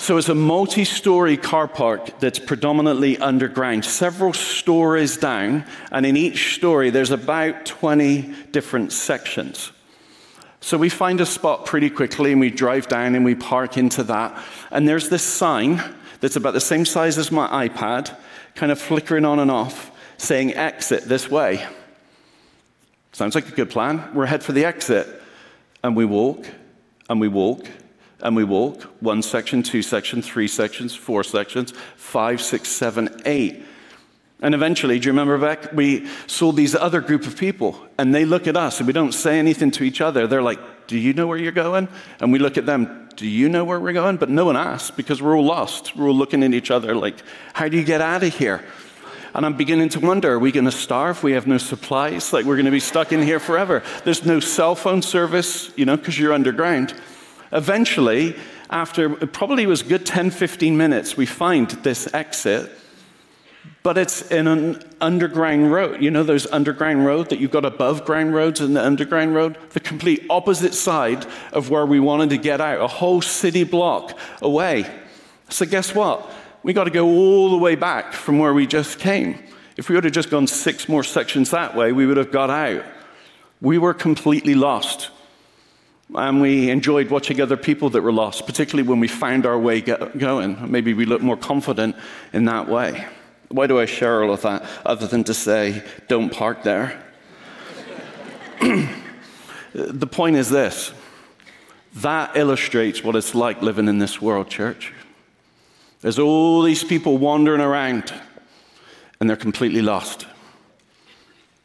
So 0.07 0.15
it's 0.15 0.29
a 0.29 0.35
multi 0.35 0.85
story 0.85 1.35
car 1.35 1.67
park 1.67 2.21
that's 2.21 2.39
predominantly 2.39 3.17
underground, 3.17 3.83
several 3.83 4.31
stories 4.31 5.17
down, 5.17 5.65
and 5.91 6.05
in 6.05 6.15
each 6.15 6.55
story 6.55 6.91
there's 6.91 7.11
about 7.11 7.65
20 7.65 8.33
different 8.53 8.93
sections. 8.93 9.73
So 10.61 10.77
we 10.77 10.87
find 10.87 11.19
a 11.19 11.25
spot 11.25 11.65
pretty 11.65 11.89
quickly 11.89 12.31
and 12.31 12.39
we 12.39 12.49
drive 12.49 12.87
down 12.87 13.15
and 13.15 13.25
we 13.25 13.35
park 13.35 13.77
into 13.77 14.01
that. 14.03 14.41
And 14.71 14.87
there's 14.87 15.09
this 15.09 15.23
sign 15.23 15.83
that's 16.21 16.37
about 16.37 16.53
the 16.53 16.61
same 16.61 16.85
size 16.85 17.17
as 17.17 17.29
my 17.29 17.67
iPad, 17.67 18.17
kind 18.55 18.71
of 18.71 18.79
flickering 18.79 19.25
on 19.25 19.39
and 19.39 19.51
off, 19.51 19.91
saying 20.15 20.53
exit 20.53 21.03
this 21.03 21.29
way. 21.29 21.67
Sounds 23.11 23.35
like 23.35 23.49
a 23.49 23.55
good 23.55 23.69
plan. 23.69 24.09
We're 24.13 24.23
ahead 24.23 24.41
for 24.41 24.53
the 24.53 24.63
exit. 24.63 25.21
And 25.83 25.97
we 25.97 26.05
walk 26.05 26.47
and 27.09 27.19
we 27.19 27.27
walk 27.27 27.67
and 28.21 28.35
we 28.35 28.43
walk 28.43 28.83
one 29.01 29.21
section, 29.21 29.63
two 29.63 29.81
sections, 29.81 30.27
three 30.27 30.47
sections, 30.47 30.95
four 30.95 31.23
sections, 31.23 31.71
five, 31.95 32.41
six, 32.41 32.69
seven, 32.69 33.21
eight. 33.25 33.63
And 34.41 34.53
eventually, 34.53 34.99
do 34.99 35.07
you 35.07 35.11
remember 35.11 35.37
back? 35.37 35.73
We 35.73 36.07
saw 36.27 36.51
these 36.51 36.75
other 36.75 37.01
group 37.01 37.25
of 37.25 37.37
people, 37.37 37.79
and 37.97 38.13
they 38.13 38.23
look 38.23 38.45
at 38.45 38.55
us, 38.55 38.79
and 38.79 38.85
we 38.85 38.93
don't 38.93 39.13
say 39.13 39.39
anything 39.39 39.71
to 39.71 39.83
each 39.83 39.99
other. 39.99 40.27
They're 40.27 40.43
like, 40.43 40.59
Do 40.87 40.97
you 40.97 41.13
know 41.13 41.25
where 41.27 41.37
you're 41.37 41.51
going? 41.51 41.87
And 42.19 42.31
we 42.31 42.39
look 42.39 42.57
at 42.57 42.67
them, 42.67 43.09
Do 43.15 43.27
you 43.27 43.49
know 43.49 43.65
where 43.65 43.79
we're 43.79 43.93
going? 43.93 44.17
But 44.17 44.29
no 44.29 44.45
one 44.45 44.55
asks 44.55 44.91
because 44.91 45.21
we're 45.21 45.35
all 45.35 45.45
lost. 45.45 45.95
We're 45.95 46.07
all 46.07 46.15
looking 46.15 46.43
at 46.43 46.53
each 46.53 46.69
other 46.69 46.95
like, 46.95 47.15
How 47.53 47.67
do 47.67 47.77
you 47.77 47.83
get 47.83 48.01
out 48.01 48.23
of 48.23 48.35
here? 48.35 48.63
And 49.33 49.45
I'm 49.45 49.57
beginning 49.57 49.89
to 49.89 49.99
wonder 49.99 50.33
are 50.33 50.39
we 50.39 50.51
going 50.51 50.65
to 50.65 50.71
starve? 50.71 51.21
We 51.21 51.33
have 51.33 51.45
no 51.47 51.57
supplies. 51.57 52.33
Like, 52.33 52.45
we're 52.45 52.55
going 52.55 52.65
to 52.65 52.71
be 52.71 52.79
stuck 52.79 53.11
in 53.11 53.21
here 53.21 53.39
forever. 53.39 53.83
There's 54.03 54.25
no 54.25 54.39
cell 54.39 54.73
phone 54.75 55.01
service, 55.01 55.71
you 55.75 55.85
know, 55.85 55.97
because 55.97 56.17
you're 56.17 56.33
underground. 56.33 56.93
Eventually, 57.51 58.35
after 58.69 59.09
probably 59.27 59.65
was 59.65 59.83
good 59.83 60.05
10, 60.05 60.31
15 60.31 60.75
minutes, 60.75 61.15
we 61.15 61.25
find 61.25 61.69
this 61.69 62.13
exit, 62.13 62.71
but 63.83 63.97
it's 63.97 64.21
in 64.31 64.47
an 64.47 64.83
underground 64.99 65.71
road. 65.71 66.01
You 66.01 66.11
know 66.11 66.23
those 66.23 66.45
underground 66.47 67.05
road 67.05 67.29
that 67.29 67.39
you've 67.39 67.51
got 67.51 67.63
above 67.63 68.05
ground 68.05 68.33
roads 68.33 68.59
and 68.59 68.75
the 68.75 68.83
underground 68.83 69.33
road? 69.33 69.57
The 69.69 69.79
complete 69.79 70.25
opposite 70.29 70.73
side 70.73 71.25
of 71.53 71.69
where 71.69 71.85
we 71.85 71.99
wanted 71.99 72.29
to 72.31 72.37
get 72.37 72.59
out, 72.59 72.81
a 72.81 72.87
whole 72.87 73.21
city 73.21 73.63
block 73.63 74.17
away. 74.41 74.89
So 75.49 75.65
guess 75.65 75.95
what? 75.95 76.29
We 76.63 76.73
got 76.73 76.83
to 76.83 76.89
go 76.89 77.07
all 77.07 77.49
the 77.49 77.57
way 77.57 77.75
back 77.75 78.11
from 78.11 78.39
where 78.39 78.53
we 78.53 78.67
just 78.67 78.99
came. 78.99 79.41
If 79.77 79.87
we 79.87 79.95
would 79.95 80.03
have 80.03 80.13
just 80.13 80.29
gone 80.29 80.47
six 80.47 80.89
more 80.89 81.03
sections 81.03 81.51
that 81.51 81.75
way, 81.75 81.93
we 81.93 82.05
would 82.05 82.17
have 82.17 82.31
got 82.31 82.49
out. 82.49 82.83
We 83.61 83.77
were 83.77 83.93
completely 83.93 84.55
lost. 84.55 85.11
And 86.17 86.41
we 86.41 86.71
enjoyed 86.71 87.11
watching 87.11 87.39
other 87.41 87.55
people 87.55 87.91
that 87.91 88.01
were 88.01 88.11
lost, 88.11 88.47
particularly 88.47 88.89
when 88.89 88.99
we 88.99 89.07
found 89.07 89.45
our 89.45 89.57
way 89.57 89.81
going. 89.81 90.71
Maybe 90.71 90.95
we 90.95 91.05
looked 91.05 91.23
more 91.23 91.37
confident 91.37 91.95
in 92.33 92.45
that 92.45 92.67
way. 92.67 93.05
Why 93.49 93.67
do 93.67 93.79
I 93.79 93.85
share 93.85 94.23
all 94.23 94.33
of 94.33 94.41
that 94.41 94.65
other 94.83 95.05
than 95.05 95.23
to 95.25 95.33
say, 95.35 95.83
don't 96.07 96.33
park 96.33 96.63
there? 96.63 96.99
the 99.73 100.07
point 100.07 100.37
is 100.37 100.49
this 100.49 100.91
that 101.97 102.35
illustrates 102.35 103.03
what 103.03 103.15
it's 103.15 103.33
like 103.33 103.61
living 103.61 103.87
in 103.87 103.99
this 103.99 104.21
world, 104.21 104.49
church. 104.49 104.93
There's 106.01 106.19
all 106.19 106.61
these 106.61 106.83
people 106.83 107.17
wandering 107.17 107.61
around, 107.61 108.13
and 109.19 109.29
they're 109.29 109.37
completely 109.37 109.81
lost. 109.81 110.27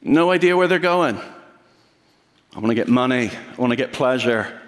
No 0.02 0.30
idea 0.30 0.56
where 0.56 0.68
they're 0.68 0.78
going. 0.78 1.20
I 2.54 2.58
want 2.58 2.68
to 2.68 2.74
get 2.74 2.88
money. 2.88 3.30
I 3.30 3.60
want 3.60 3.70
to 3.70 3.76
get 3.76 3.92
pleasure. 3.92 4.60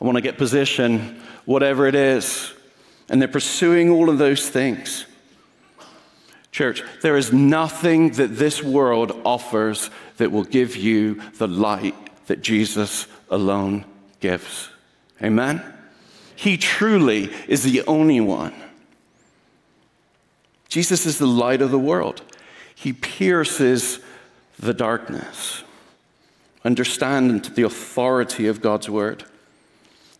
I 0.00 0.04
want 0.04 0.16
to 0.16 0.22
get 0.22 0.38
position, 0.38 1.20
whatever 1.44 1.86
it 1.86 1.94
is. 1.94 2.52
And 3.08 3.20
they're 3.20 3.28
pursuing 3.28 3.90
all 3.90 4.08
of 4.08 4.18
those 4.18 4.48
things. 4.48 5.06
Church, 6.50 6.82
there 7.00 7.16
is 7.16 7.32
nothing 7.32 8.10
that 8.12 8.36
this 8.36 8.62
world 8.62 9.20
offers 9.24 9.90
that 10.18 10.30
will 10.30 10.44
give 10.44 10.76
you 10.76 11.20
the 11.38 11.48
light 11.48 11.94
that 12.26 12.42
Jesus 12.42 13.06
alone 13.30 13.84
gives. 14.20 14.68
Amen? 15.22 15.62
He 16.36 16.56
truly 16.56 17.30
is 17.48 17.62
the 17.62 17.82
only 17.82 18.20
one. 18.20 18.54
Jesus 20.68 21.06
is 21.06 21.18
the 21.18 21.26
light 21.26 21.62
of 21.62 21.70
the 21.70 21.78
world. 21.78 22.22
He 22.74 22.92
pierces 22.92 24.00
the 24.58 24.74
darkness. 24.74 25.61
Understand 26.64 27.44
the 27.56 27.62
authority 27.64 28.46
of 28.46 28.60
God's 28.60 28.88
word. 28.88 29.24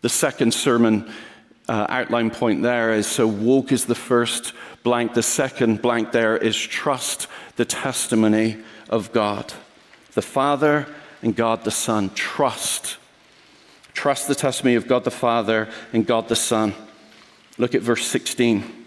The 0.00 0.08
second 0.08 0.52
sermon 0.52 1.12
uh, 1.68 1.87
outline 1.88 2.30
point 2.30 2.62
there 2.62 2.92
is 2.92 3.06
so 3.06 3.26
woke 3.26 3.70
is 3.70 3.84
the 3.84 3.94
first 3.94 4.52
blank. 4.82 5.14
The 5.14 5.22
second 5.22 5.80
blank 5.80 6.11
there 6.11 6.37
is 6.37 6.56
trust 6.56 7.28
the 7.56 7.64
testimony 7.64 8.58
of 8.90 9.12
God. 9.12 9.52
The 10.14 10.22
Father 10.22 10.87
and 11.22 11.37
God 11.37 11.64
the 11.64 11.70
Son. 11.70 12.11
Trust. 12.14 12.96
Trust 13.94 14.26
the 14.26 14.34
testimony 14.34 14.75
of 14.75 14.88
God 14.88 15.04
the 15.04 15.11
Father 15.11 15.68
and 15.92 16.04
God 16.04 16.28
the 16.28 16.37
Son. 16.37 16.75
Look 17.58 17.75
at 17.76 17.82
verse 17.82 18.06
16. 18.06 18.81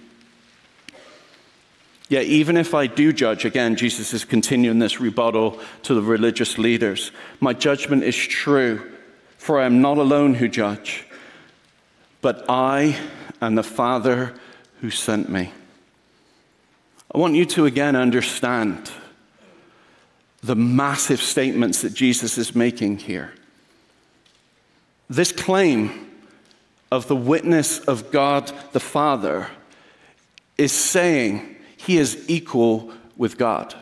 Yet, 2.16 2.28
even 2.28 2.56
if 2.56 2.74
I 2.74 2.88
do 2.88 3.12
judge, 3.12 3.44
again, 3.44 3.76
Jesus 3.76 4.14
is 4.14 4.24
continuing 4.24 4.80
this 4.80 5.02
rebuttal 5.02 5.60
to 5.84 5.94
the 5.94 6.02
religious 6.02 6.58
leaders, 6.58 7.12
my 7.42 7.52
judgment 7.52 8.04
is 8.04 8.16
true, 8.16 8.90
for 9.38 9.60
I 9.60 9.66
am 9.66 9.82
not 9.82 9.98
alone 9.98 10.34
who 10.34 10.48
judge, 10.48 11.06
but 12.22 12.46
I 12.48 12.98
and 13.42 13.58
the 13.58 13.64
Father 13.64 14.34
who 14.80 14.92
sent 14.92 15.28
me. 15.28 15.52
I 17.14 17.18
want 17.18 17.36
you 17.36 17.46
to 17.48 17.66
again 17.66 17.98
understand 17.98 18.90
the 20.42 20.56
massive 20.56 21.22
statements 21.22 21.82
that 21.82 21.94
Jesus 21.94 22.38
is 22.38 22.56
making 22.56 23.00
here. 23.00 23.34
This 25.10 25.34
claim 25.34 26.12
of 26.94 27.10
the 27.10 27.16
witness 27.18 27.80
of 27.80 28.10
God 28.10 28.54
the 28.72 28.80
Father 28.80 29.50
is 30.58 30.72
saying 30.72 31.52
he 31.86 31.98
is 31.98 32.24
equal 32.28 32.92
with 33.18 33.38
God. 33.38 33.76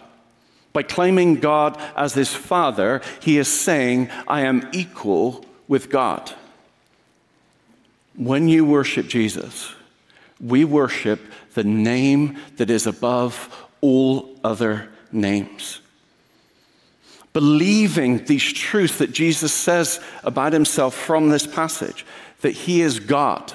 By 0.72 0.84
claiming 0.84 1.36
God 1.36 1.80
as 1.96 2.14
his 2.14 2.34
Father, 2.34 3.02
he 3.22 3.38
is 3.38 3.48
saying, 3.48 4.10
I 4.28 4.42
am 4.42 4.68
equal 4.74 5.46
with 5.68 5.90
God. 5.90 6.32
When 8.16 8.48
you 8.48 8.66
worship 8.66 9.08
Jesus, 9.08 9.74
we 10.40 10.66
worship 10.66 11.20
the 11.54 11.64
name 11.64 12.38
that 12.58 12.70
is 12.70 12.88
above 12.88 13.68
all 13.82 14.36
other 14.44 14.90
names 15.12 15.80
believing 17.34 18.24
these 18.26 18.54
truths 18.54 19.00
that 19.00 19.12
Jesus 19.12 19.52
says 19.52 20.00
about 20.24 20.54
himself 20.54 20.94
from 20.94 21.30
this 21.30 21.48
passage 21.48 22.06
that 22.42 22.52
he 22.52 22.82
is 22.82 23.00
God, 23.00 23.52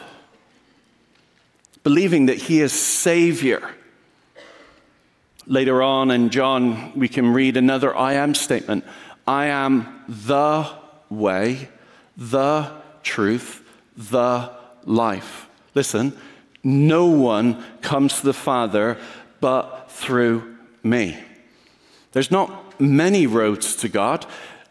believing 1.84 2.26
that 2.26 2.36
he 2.36 2.60
is 2.60 2.72
Savior. 2.72 3.70
Later 5.48 5.82
on 5.82 6.10
in 6.10 6.28
John, 6.28 6.92
we 6.94 7.08
can 7.08 7.32
read 7.32 7.56
another 7.56 7.96
I 7.96 8.12
am 8.12 8.34
statement 8.34 8.84
I 9.26 9.46
am 9.46 10.04
the 10.06 10.68
way, 11.08 11.70
the 12.18 12.70
truth, 13.02 13.66
the 13.96 14.50
life. 14.84 15.48
Listen, 15.74 16.12
no 16.62 17.06
one 17.06 17.64
comes 17.80 18.20
to 18.20 18.26
the 18.26 18.34
Father 18.34 18.98
but 19.40 19.90
through 19.90 20.58
me. 20.82 21.18
There's 22.12 22.30
not 22.30 22.78
many 22.78 23.26
roads 23.26 23.74
to 23.76 23.88
God. 23.88 24.26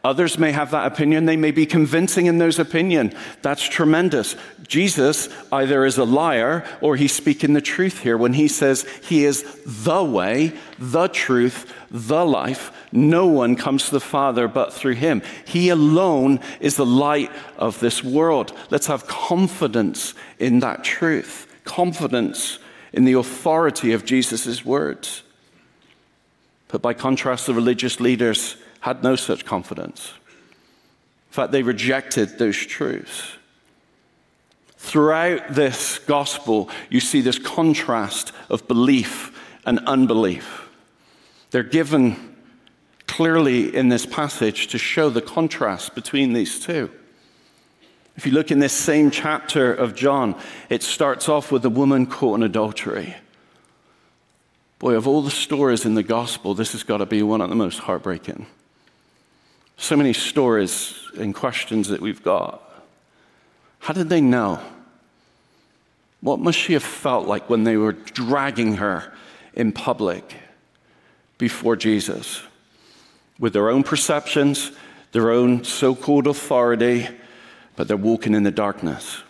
Others 0.08 0.40
may 0.40 0.54
have 0.54 0.72
that 0.72 0.90
opinion. 0.90 1.26
They 1.26 1.36
may 1.36 1.52
be 1.52 1.66
convincing 1.66 2.28
in 2.28 2.38
those 2.38 2.60
opinion. 2.60 3.14
That's 3.42 3.68
tremendous. 3.68 4.38
Jesus 4.66 5.28
either 5.52 5.84
is 5.84 5.98
a 5.98 6.06
liar 6.06 6.66
or 6.80 6.96
he's 6.96 7.12
speaking 7.12 7.52
the 7.52 7.60
truth 7.60 8.00
here 8.00 8.18
when 8.18 8.32
he 8.32 8.48
says 8.48 8.88
he 9.04 9.26
is 9.26 9.44
the 9.66 10.02
way, 10.02 10.54
the 10.80 11.10
truth, 11.10 11.74
the 11.92 12.26
life. 12.26 12.72
No 12.94 13.28
one 13.28 13.58
comes 13.58 13.88
to 13.88 13.92
the 13.92 14.00
Father 14.00 14.48
but 14.48 14.72
through 14.72 14.94
him. 14.94 15.22
He 15.44 15.68
alone 15.68 16.40
is 16.62 16.78
the 16.78 16.86
light 16.86 17.30
of 17.58 17.82
this 17.82 18.02
world. 18.02 18.54
Let's 18.70 18.88
have 18.88 19.08
confidence 19.08 20.14
in 20.40 20.62
that 20.62 20.86
truth, 20.86 21.54
confidence 21.66 22.60
in 22.94 23.04
the 23.04 23.20
authority 23.20 23.91
of 23.91 24.06
Jesus' 24.06 24.63
words. 24.63 25.24
But 26.70 26.82
by 26.82 26.93
contrast, 26.93 27.46
the 27.46 27.54
religious 27.54 28.00
leaders 28.00 28.56
had 28.82 29.04
no 29.04 29.16
such 29.16 29.46
confidence. 29.46 30.13
In 31.30 31.34
fact, 31.34 31.52
they 31.52 31.63
rejected 31.63 32.38
those 32.38 32.58
truths. 32.58 33.34
Throughout 34.78 35.54
this 35.54 36.00
gospel, 36.00 36.70
you 36.90 37.00
see 37.00 37.22
this 37.22 37.40
contrast 37.40 38.32
of 38.50 38.68
belief 38.68 39.38
and 39.66 39.80
unbelief. 39.80 40.70
They're 41.52 41.63
given 41.63 42.36
clearly 43.08 43.76
in 43.76 43.90
this 43.90 44.06
passage 44.06 44.68
to 44.68 44.78
show 44.78 45.10
the 45.10 45.22
contrast 45.22 45.96
between 45.96 46.34
these 46.34 46.60
two. 46.60 46.92
If 48.16 48.26
you 48.26 48.32
look 48.32 48.52
in 48.52 48.60
this 48.60 48.74
same 48.74 49.12
chapter 49.12 49.74
of 49.74 49.96
John, 49.96 50.36
it 50.70 50.84
starts 50.84 51.30
off 51.30 51.52
with 51.52 51.63
a 51.66 51.70
woman 51.70 52.08
caught 52.08 52.36
in 52.36 52.44
adultery. 52.44 53.16
Boy, 54.80 54.96
of 54.96 55.08
all 55.08 55.22
the 55.22 55.32
stories 55.32 55.86
in 55.86 55.96
the 55.96 56.04
gospel, 56.04 56.54
this 56.54 56.72
has 56.72 56.84
got 56.84 56.98
to 56.98 57.06
be 57.06 57.24
one 57.24 57.42
of 57.42 57.50
the 57.50 57.56
most 57.56 57.80
heartbreaking. 57.80 58.46
So 59.78 59.96
many 59.96 60.13
stories 60.13 61.00
and 61.18 61.34
questions 61.34 61.88
that 61.90 62.02
we've 62.02 62.24
got. 62.24 62.62
How 63.80 63.94
did 63.94 64.10
they 64.10 64.22
know? 64.22 64.60
What 66.22 66.40
must 66.40 66.58
she 66.58 66.74
have 66.74 66.84
felt 66.84 67.28
like 67.28 67.50
when 67.50 67.63
they 67.63 67.78
were 67.78 67.94
dragging 67.94 68.78
her 68.78 69.13
in 69.54 69.72
public 69.72 70.36
before 71.38 71.76
Jesus? 71.76 72.42
With 73.40 73.54
their 73.54 73.70
own 73.70 73.84
perceptions, 73.84 74.72
their 75.12 75.32
own 75.32 75.63
so 75.63 75.94
called 75.96 76.28
authority, 76.28 77.08
but 77.76 77.88
they're 77.88 77.96
walking 77.96 78.34
in 78.34 78.44
the 78.44 78.52
darkness. 78.52 79.22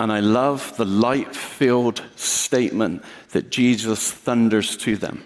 And 0.00 0.10
I 0.10 0.20
love 0.20 0.76
the 0.76 0.86
light 0.86 1.36
filled 1.36 2.02
statement 2.16 3.04
that 3.30 3.50
Jesus 3.50 4.10
thunders 4.10 4.76
to 4.78 4.96
them 4.96 5.24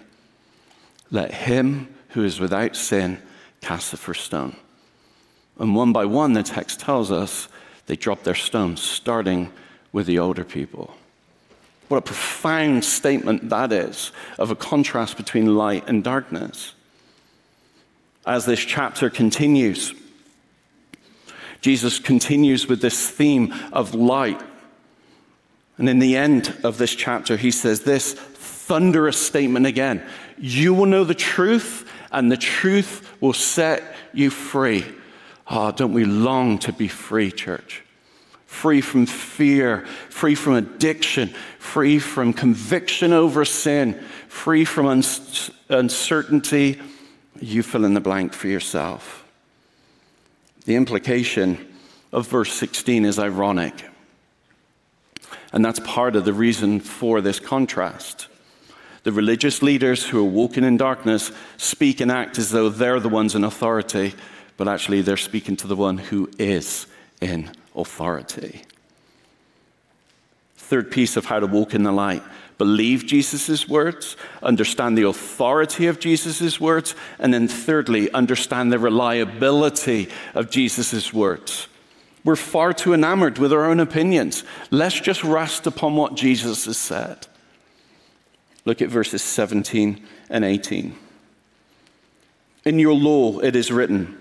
Let 1.09 1.33
him 1.33 1.93
who 2.09 2.23
is 2.23 2.39
without 2.39 2.75
sin 2.75 3.19
cast 3.61 3.91
the 3.91 3.97
first 3.97 4.25
stone. 4.25 4.55
And 5.57 5.75
one 5.75 5.91
by 5.91 6.05
one, 6.05 6.33
the 6.33 6.43
text 6.43 6.79
tells 6.79 7.11
us 7.11 7.47
they 7.85 7.95
drop 7.95 8.23
their 8.23 8.35
stones, 8.35 8.81
starting 8.81 9.51
with 9.91 10.05
the 10.05 10.19
older 10.19 10.43
people. 10.43 10.95
What 11.87 11.97
a 11.97 12.01
profound 12.01 12.85
statement 12.85 13.49
that 13.49 13.71
is 13.71 14.11
of 14.37 14.51
a 14.51 14.55
contrast 14.55 15.17
between 15.17 15.55
light 15.55 15.87
and 15.87 16.03
darkness. 16.03 16.73
As 18.25 18.45
this 18.45 18.59
chapter 18.59 19.09
continues, 19.09 19.93
Jesus 21.61 21.99
continues 21.99 22.67
with 22.67 22.81
this 22.81 23.09
theme 23.09 23.53
of 23.73 23.95
light 23.95 24.41
and 25.79 25.87
in 25.87 25.99
the 25.99 26.17
end 26.17 26.55
of 26.63 26.77
this 26.77 26.93
chapter, 26.93 27.37
he 27.37 27.51
says 27.51 27.81
this 27.81 28.13
thunderous 28.13 29.17
statement 29.17 29.65
again 29.65 30.03
You 30.37 30.73
will 30.73 30.85
know 30.85 31.05
the 31.05 31.15
truth, 31.15 31.89
and 32.11 32.31
the 32.31 32.37
truth 32.37 33.09
will 33.21 33.33
set 33.33 33.83
you 34.13 34.29
free. 34.29 34.85
Ah, 35.47 35.67
oh, 35.67 35.71
don't 35.71 35.93
we 35.93 36.05
long 36.05 36.59
to 36.59 36.73
be 36.73 36.87
free, 36.87 37.31
church? 37.31 37.83
Free 38.45 38.81
from 38.81 39.05
fear, 39.05 39.85
free 40.09 40.35
from 40.35 40.53
addiction, 40.53 41.29
free 41.59 41.99
from 41.99 42.33
conviction 42.33 43.13
over 43.13 43.45
sin, 43.45 43.93
free 44.27 44.65
from 44.65 45.03
uncertainty. 45.69 46.81
You 47.39 47.63
fill 47.63 47.85
in 47.85 47.93
the 47.93 48.01
blank 48.01 48.33
for 48.33 48.47
yourself. 48.47 49.23
The 50.65 50.75
implication 50.75 51.67
of 52.11 52.27
verse 52.27 52.53
16 52.53 53.05
is 53.05 53.19
ironic. 53.19 53.85
And 55.51 55.63
that's 55.63 55.79
part 55.79 56.15
of 56.15 56.25
the 56.25 56.33
reason 56.33 56.79
for 56.79 57.21
this 57.21 57.39
contrast. 57.39 58.28
The 59.09 59.15
religious 59.15 59.63
leaders 59.63 60.07
who 60.07 60.19
are 60.19 60.23
walking 60.23 60.63
in 60.63 60.77
darkness 60.77 61.31
speak 61.57 61.99
and 61.99 62.11
act 62.11 62.37
as 62.37 62.51
though 62.51 62.69
they're 62.69 62.99
the 62.99 63.09
ones 63.09 63.33
in 63.33 63.43
authority, 63.43 64.13
but 64.55 64.67
actually 64.67 65.01
they're 65.01 65.17
speaking 65.17 65.55
to 65.55 65.65
the 65.65 65.75
one 65.75 65.97
who 65.97 66.29
is 66.37 66.85
in 67.19 67.49
authority. 67.75 68.61
Third 70.57 70.91
piece 70.91 71.17
of 71.17 71.25
how 71.25 71.39
to 71.39 71.47
walk 71.47 71.73
in 71.73 71.81
the 71.81 71.91
light 71.91 72.21
believe 72.59 73.07
Jesus' 73.07 73.67
words, 73.67 74.15
understand 74.43 74.95
the 74.95 75.07
authority 75.07 75.87
of 75.87 75.99
Jesus' 75.99 76.61
words, 76.61 76.93
and 77.17 77.33
then 77.33 77.47
thirdly, 77.47 78.11
understand 78.11 78.71
the 78.71 78.77
reliability 78.77 80.07
of 80.35 80.51
Jesus' 80.51 81.11
words. 81.11 81.67
We're 82.23 82.35
far 82.35 82.73
too 82.73 82.93
enamored 82.93 83.39
with 83.39 83.53
our 83.53 83.65
own 83.65 83.79
opinions. 83.79 84.43
Let's 84.69 85.01
just 85.01 85.23
rest 85.23 85.65
upon 85.65 85.95
what 85.95 86.13
Jesus 86.13 86.65
has 86.65 86.77
said. 86.77 87.25
Look 88.69 88.83
at 88.83 88.89
verses 88.89 89.23
17 89.23 90.05
and 90.29 90.45
18. 90.45 90.95
In 92.65 92.77
your 92.77 92.93
law, 92.93 93.39
it 93.39 93.55
is 93.55 93.71
written 93.71 94.15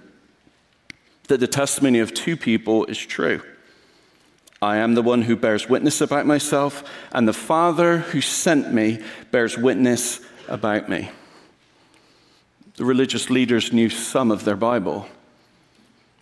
that 1.27 1.41
the 1.41 1.47
testimony 1.47 1.99
of 1.99 2.15
two 2.15 2.35
people 2.35 2.87
is 2.87 2.97
true. 2.97 3.43
I 4.63 4.79
am 4.79 4.95
the 4.95 5.03
one 5.03 5.21
who 5.21 5.37
bears 5.37 5.69
witness 5.69 6.01
about 6.01 6.25
myself, 6.25 6.83
and 7.13 7.29
the 7.29 7.35
Father 7.35 7.99
who 7.99 8.23
sent 8.23 8.73
me 8.73 9.03
bears 9.31 9.59
witness 9.59 10.19
about 10.49 10.89
me. 10.89 11.11
The 12.77 12.87
religious 12.87 13.29
leaders 13.29 13.71
knew 13.71 13.91
some 13.91 14.31
of 14.31 14.47
their 14.47 14.57
Bible. 14.57 15.09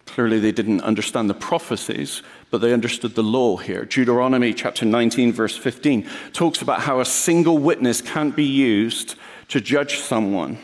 Clearly, 0.06 0.40
they 0.40 0.50
didn't 0.50 0.80
understand 0.80 1.30
the 1.30 1.34
prophecies, 1.34 2.24
but 2.50 2.60
they 2.60 2.72
understood 2.72 3.14
the 3.14 3.22
law 3.22 3.56
here. 3.56 3.84
Deuteronomy 3.84 4.54
chapter 4.54 4.84
19, 4.84 5.32
verse 5.32 5.56
15, 5.56 6.08
talks 6.32 6.62
about 6.62 6.80
how 6.80 7.00
a 7.00 7.04
single 7.04 7.58
witness 7.58 8.00
can't 8.00 8.36
be 8.36 8.44
used 8.44 9.16
to 9.48 9.60
judge 9.60 9.98
someone, 9.98 10.58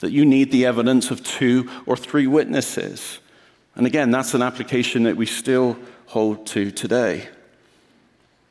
that 0.00 0.10
you 0.10 0.24
need 0.24 0.50
the 0.50 0.66
evidence 0.66 1.10
of 1.10 1.22
two 1.24 1.68
or 1.86 1.96
three 1.96 2.26
witnesses. 2.26 3.20
And 3.74 3.86
again, 3.86 4.10
that's 4.10 4.34
an 4.34 4.42
application 4.42 5.04
that 5.04 5.16
we 5.16 5.26
still 5.26 5.76
hold 6.06 6.46
to 6.48 6.70
today. 6.70 7.28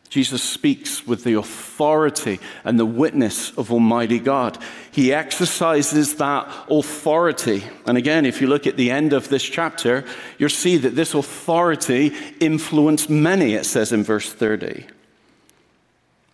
Jesus 0.10 0.41
speaks 0.41 1.06
with 1.06 1.26
the 1.26 1.34
authority 1.34 2.39
and 2.63 2.80
the 2.80 2.86
witness 2.86 3.52
of 3.58 3.72
Almighty 3.72 4.20
God. 4.20 4.58
He 4.91 5.13
exercises 5.13 6.15
that 6.15 6.48
authority. 6.70 7.63
And 7.86 7.98
again, 7.98 8.26
if 8.26 8.39
you 8.39 8.48
look 8.48 8.65
at 8.65 8.78
the 8.78 8.89
end 8.89 9.12
of 9.12 9.28
this 9.28 9.43
chapter, 9.43 10.06
you'll 10.38 10.50
see 10.50 10.78
that 10.78 10.96
this 10.96 11.13
authority 11.13 12.13
influenced 12.39 13.10
many, 13.10 13.54
it 13.54 13.65
says 13.65 13.91
in 13.91 14.04
verse 14.04 14.32
30. 14.32 14.86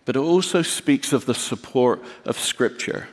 But 0.04 0.16
it 0.16 0.20
also 0.20 0.62
speaks 0.62 1.12
of 1.12 1.26
the 1.26 1.34
support 1.34 2.00
of 2.24 2.38
Scripture. 2.38 3.08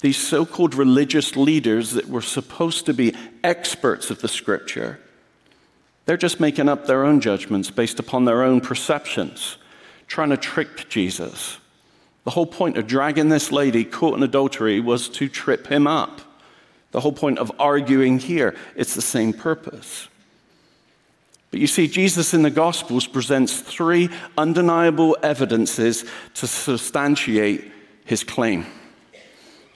These 0.00 0.18
so 0.18 0.46
called 0.46 0.74
religious 0.74 1.34
leaders 1.36 1.92
that 1.92 2.08
were 2.08 2.22
supposed 2.22 2.86
to 2.86 2.94
be 2.94 3.14
experts 3.42 4.10
of 4.10 4.20
the 4.20 4.28
Scripture 4.28 5.00
they're 6.06 6.16
just 6.16 6.40
making 6.40 6.68
up 6.68 6.86
their 6.86 7.04
own 7.04 7.20
judgments 7.20 7.70
based 7.70 7.98
upon 7.98 8.24
their 8.24 8.42
own 8.42 8.60
perceptions, 8.60 9.58
trying 10.06 10.30
to 10.30 10.36
trick 10.36 10.88
Jesus. 10.88 11.58
The 12.24 12.30
whole 12.30 12.46
point 12.46 12.76
of 12.76 12.86
dragging 12.86 13.28
this 13.28 13.50
lady 13.52 13.84
caught 13.84 14.16
in 14.16 14.22
adultery 14.22 14.80
was 14.80 15.08
to 15.10 15.28
trip 15.28 15.66
him 15.68 15.86
up. 15.86 16.20
The 16.92 17.00
whole 17.00 17.12
point 17.12 17.38
of 17.38 17.52
arguing 17.58 18.18
here, 18.18 18.56
it's 18.74 18.94
the 18.94 19.02
same 19.02 19.32
purpose. 19.32 20.08
But 21.50 21.60
you 21.60 21.66
see, 21.66 21.88
Jesus 21.88 22.32
in 22.34 22.42
the 22.42 22.50
Gospels 22.50 23.06
presents 23.06 23.60
three 23.60 24.08
undeniable 24.38 25.16
evidences 25.22 26.04
to 26.34 26.46
substantiate 26.46 27.70
his 28.04 28.22
claim. 28.22 28.66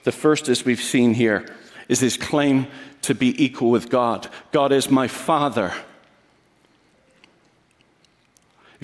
The 0.04 0.12
first, 0.12 0.48
as 0.48 0.64
we've 0.64 0.82
seen 0.82 1.14
here, 1.14 1.46
is 1.88 2.00
his 2.00 2.16
claim 2.16 2.66
to 3.02 3.14
be 3.14 3.42
equal 3.42 3.70
with 3.70 3.88
God. 3.88 4.28
God 4.52 4.72
is 4.72 4.90
my 4.90 5.08
Father. 5.08 5.72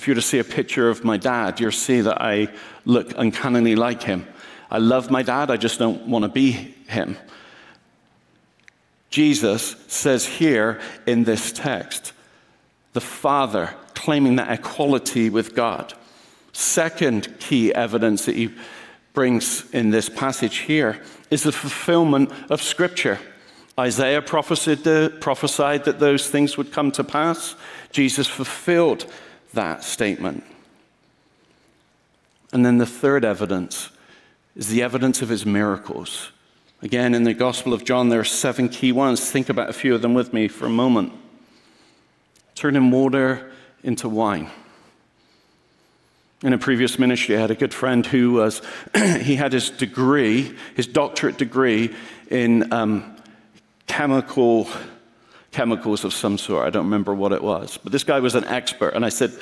If 0.00 0.08
you 0.08 0.12
were 0.12 0.22
to 0.22 0.26
see 0.26 0.38
a 0.38 0.44
picture 0.44 0.88
of 0.88 1.04
my 1.04 1.18
dad, 1.18 1.60
you'll 1.60 1.72
see 1.72 2.00
that 2.00 2.22
I 2.22 2.48
look 2.86 3.12
uncannily 3.18 3.76
like 3.76 4.02
him. 4.02 4.26
I 4.70 4.78
love 4.78 5.10
my 5.10 5.22
dad, 5.22 5.50
I 5.50 5.58
just 5.58 5.78
don't 5.78 6.06
want 6.06 6.22
to 6.22 6.30
be 6.30 6.52
him. 6.88 7.18
Jesus 9.10 9.76
says 9.88 10.24
here 10.24 10.80
in 11.06 11.24
this 11.24 11.52
text, 11.52 12.14
the 12.94 13.02
Father 13.02 13.74
claiming 13.92 14.36
that 14.36 14.50
equality 14.50 15.28
with 15.28 15.54
God. 15.54 15.92
Second 16.54 17.38
key 17.38 17.74
evidence 17.74 18.24
that 18.24 18.36
he 18.36 18.54
brings 19.12 19.70
in 19.70 19.90
this 19.90 20.08
passage 20.08 20.60
here 20.60 21.02
is 21.30 21.42
the 21.42 21.52
fulfillment 21.52 22.32
of 22.48 22.62
Scripture. 22.62 23.18
Isaiah 23.78 24.22
prophesied, 24.22 24.86
uh, 24.86 25.10
prophesied 25.20 25.84
that 25.84 26.00
those 26.00 26.26
things 26.26 26.56
would 26.56 26.72
come 26.72 26.90
to 26.92 27.04
pass. 27.04 27.54
Jesus 27.92 28.26
fulfilled 28.26 29.04
that 29.52 29.84
statement. 29.84 30.44
And 32.52 32.64
then 32.64 32.78
the 32.78 32.86
third 32.86 33.24
evidence 33.24 33.90
is 34.56 34.68
the 34.68 34.82
evidence 34.82 35.22
of 35.22 35.28
his 35.28 35.46
miracles. 35.46 36.32
Again, 36.82 37.14
in 37.14 37.24
the 37.24 37.34
Gospel 37.34 37.72
of 37.72 37.84
John, 37.84 38.08
there 38.08 38.20
are 38.20 38.24
seven 38.24 38.68
key 38.68 38.90
ones. 38.90 39.30
Think 39.30 39.48
about 39.48 39.68
a 39.68 39.72
few 39.72 39.94
of 39.94 40.02
them 40.02 40.14
with 40.14 40.32
me 40.32 40.48
for 40.48 40.66
a 40.66 40.70
moment. 40.70 41.12
Turning 42.54 42.90
water 42.90 43.52
into 43.82 44.08
wine. 44.08 44.50
In 46.42 46.54
a 46.54 46.58
previous 46.58 46.98
ministry, 46.98 47.36
I 47.36 47.40
had 47.40 47.50
a 47.50 47.54
good 47.54 47.74
friend 47.74 48.04
who 48.04 48.32
was, 48.32 48.62
he 48.94 49.36
had 49.36 49.52
his 49.52 49.68
degree, 49.68 50.56
his 50.74 50.86
doctorate 50.86 51.36
degree 51.36 51.94
in 52.30 52.72
um, 52.72 53.16
chemical 53.86 54.66
chemicals 55.52 56.04
of 56.04 56.12
some 56.12 56.38
sort. 56.38 56.66
I 56.66 56.70
don't 56.70 56.84
remember 56.84 57.14
what 57.14 57.32
it 57.32 57.42
was. 57.42 57.78
But 57.82 57.92
this 57.92 58.04
guy 58.04 58.20
was 58.20 58.34
an 58.34 58.44
expert. 58.44 58.94
And 58.94 59.04
I 59.04 59.08
said, 59.08 59.32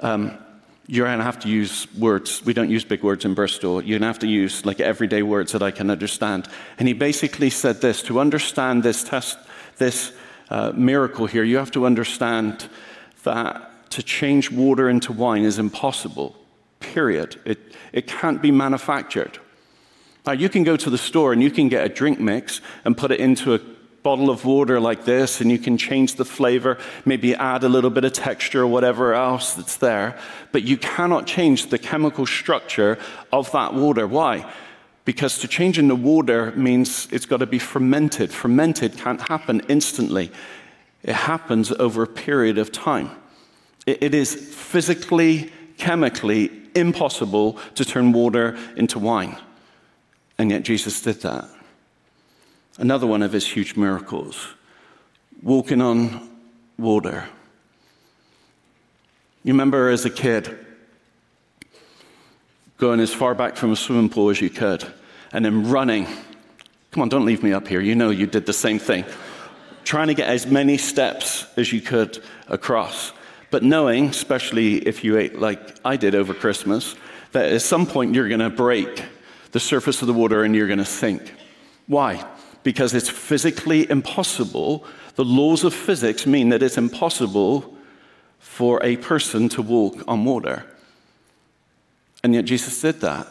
um, 0.00 0.38
You're 0.86 1.06
going 1.06 1.18
to 1.18 1.24
have 1.24 1.40
to 1.40 1.48
use 1.48 1.86
words. 1.94 2.44
We 2.44 2.54
don't 2.54 2.70
use 2.70 2.84
big 2.84 3.02
words 3.02 3.24
in 3.24 3.34
Bristol. 3.34 3.82
You're 3.82 3.98
going 3.98 4.02
to 4.02 4.06
have 4.06 4.18
to 4.20 4.28
use 4.28 4.64
like 4.64 4.80
everyday 4.80 5.22
words 5.22 5.52
that 5.52 5.62
I 5.62 5.70
can 5.70 5.90
understand. 5.90 6.48
And 6.78 6.88
he 6.88 6.94
basically 6.94 7.50
said 7.50 7.80
this 7.80 8.02
to 8.04 8.18
understand 8.20 8.82
this 8.82 9.04
test, 9.04 9.38
this 9.78 10.12
uh, 10.48 10.72
miracle 10.74 11.26
here, 11.26 11.44
you 11.44 11.56
have 11.56 11.70
to 11.72 11.86
understand 11.86 12.68
that 13.24 13.90
to 13.90 14.02
change 14.02 14.50
water 14.50 14.88
into 14.88 15.12
wine 15.12 15.44
is 15.44 15.58
impossible, 15.58 16.34
period. 16.80 17.40
It, 17.44 17.58
it 17.92 18.06
can't 18.06 18.40
be 18.40 18.50
manufactured. 18.50 19.38
Now, 20.26 20.32
you 20.32 20.48
can 20.48 20.62
go 20.62 20.76
to 20.76 20.88
the 20.88 20.98
store 20.98 21.32
and 21.32 21.42
you 21.42 21.50
can 21.50 21.68
get 21.68 21.84
a 21.84 21.88
drink 21.88 22.20
mix 22.20 22.60
and 22.84 22.96
put 22.96 23.10
it 23.10 23.20
into 23.20 23.54
a 23.54 23.60
bottle 24.02 24.30
of 24.30 24.44
water 24.44 24.80
like 24.80 25.04
this, 25.04 25.40
and 25.40 25.50
you 25.50 25.58
can 25.58 25.76
change 25.78 26.14
the 26.14 26.24
flavor, 26.24 26.78
maybe 27.04 27.34
add 27.34 27.64
a 27.64 27.68
little 27.68 27.90
bit 27.90 28.04
of 28.04 28.12
texture 28.12 28.62
or 28.62 28.66
whatever 28.66 29.14
else 29.14 29.54
that's 29.54 29.76
there. 29.76 30.18
But 30.50 30.62
you 30.64 30.76
cannot 30.76 31.26
change 31.26 31.66
the 31.66 31.78
chemical 31.78 32.26
structure 32.26 32.98
of 33.32 33.50
that 33.52 33.74
water. 33.74 34.06
Why? 34.06 34.50
Because 35.04 35.38
to 35.38 35.48
change 35.48 35.78
in 35.78 35.88
the 35.88 35.96
water 35.96 36.52
means 36.52 37.08
it's 37.10 37.26
got 37.26 37.38
to 37.38 37.46
be 37.46 37.58
fermented. 37.58 38.32
Fermented 38.32 38.96
can't 38.96 39.20
happen 39.20 39.62
instantly, 39.68 40.30
it 41.02 41.14
happens 41.14 41.72
over 41.72 42.02
a 42.02 42.06
period 42.06 42.58
of 42.58 42.70
time. 42.70 43.10
it 43.86 44.14
is 44.14 44.34
physically, 44.34 45.50
chemically 45.76 46.50
impossible 46.74 47.58
to 47.74 47.84
turn 47.84 48.12
water 48.12 48.56
into 48.76 48.98
wine. 48.98 49.36
And 50.38 50.50
yet 50.50 50.62
Jesus 50.62 51.00
did 51.02 51.20
that. 51.22 51.48
Another 52.78 53.06
one 53.06 53.22
of 53.22 53.32
his 53.32 53.46
huge 53.46 53.76
miracles 53.76 54.54
walking 55.42 55.80
on 55.82 56.30
water. 56.78 57.28
You 59.44 59.52
remember 59.52 59.90
as 59.90 60.04
a 60.04 60.10
kid 60.10 60.58
going 62.78 63.00
as 63.00 63.12
far 63.12 63.34
back 63.34 63.56
from 63.56 63.72
a 63.72 63.76
swimming 63.76 64.08
pool 64.08 64.30
as 64.30 64.40
you 64.40 64.48
could 64.48 64.84
and 65.32 65.44
then 65.44 65.68
running. 65.68 66.06
Come 66.92 67.02
on, 67.02 67.08
don't 67.08 67.24
leave 67.24 67.42
me 67.42 67.52
up 67.52 67.68
here. 67.68 67.80
You 67.80 67.94
know 67.94 68.10
you 68.10 68.26
did 68.26 68.46
the 68.46 68.52
same 68.52 68.78
thing. 68.78 69.04
Trying 69.84 70.08
to 70.08 70.14
get 70.14 70.28
as 70.28 70.46
many 70.46 70.78
steps 70.78 71.46
as 71.56 71.72
you 71.72 71.80
could 71.80 72.22
across. 72.48 73.12
But 73.50 73.62
knowing, 73.62 74.06
especially 74.06 74.76
if 74.76 75.04
you 75.04 75.18
ate 75.18 75.38
like 75.38 75.76
I 75.84 75.96
did 75.96 76.14
over 76.14 76.32
Christmas, 76.32 76.94
that 77.32 77.52
at 77.52 77.62
some 77.62 77.86
point 77.86 78.14
you're 78.14 78.28
going 78.28 78.40
to 78.40 78.50
break 78.50 79.04
the 79.50 79.60
surface 79.60 80.00
of 80.00 80.08
the 80.08 80.14
water 80.14 80.44
and 80.44 80.54
you're 80.54 80.66
going 80.66 80.78
to 80.78 80.84
sink. 80.84 81.34
Why? 81.86 82.24
Because 82.62 82.94
it's 82.94 83.08
physically 83.08 83.88
impossible. 83.90 84.84
The 85.16 85.24
laws 85.24 85.64
of 85.64 85.74
physics 85.74 86.26
mean 86.26 86.50
that 86.50 86.62
it's 86.62 86.78
impossible 86.78 87.76
for 88.38 88.82
a 88.82 88.96
person 88.96 89.48
to 89.50 89.62
walk 89.62 90.02
on 90.06 90.24
water. 90.24 90.64
And 92.22 92.34
yet 92.34 92.44
Jesus 92.44 92.80
did 92.80 93.00
that. 93.00 93.26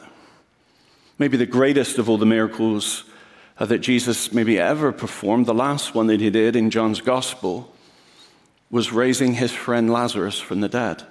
Maybe 1.17 1.37
the 1.37 1.45
greatest 1.45 1.97
of 1.97 2.09
all 2.09 2.17
the 2.17 2.25
miracles 2.25 3.03
uh, 3.57 3.65
that 3.65 3.79
Jesus 3.79 4.33
maybe 4.33 4.59
ever 4.59 4.91
performed, 4.91 5.45
the 5.45 5.53
last 5.53 5.93
one 5.93 6.07
that 6.07 6.19
he 6.19 6.29
did 6.29 6.55
in 6.55 6.71
John's 6.71 7.01
gospel, 7.01 7.73
was 8.71 8.91
raising 8.91 9.33
his 9.33 9.51
friend 9.51 9.91
Lazarus 9.91 10.39
from 10.39 10.61
the 10.61 10.69
dead. 10.69 11.05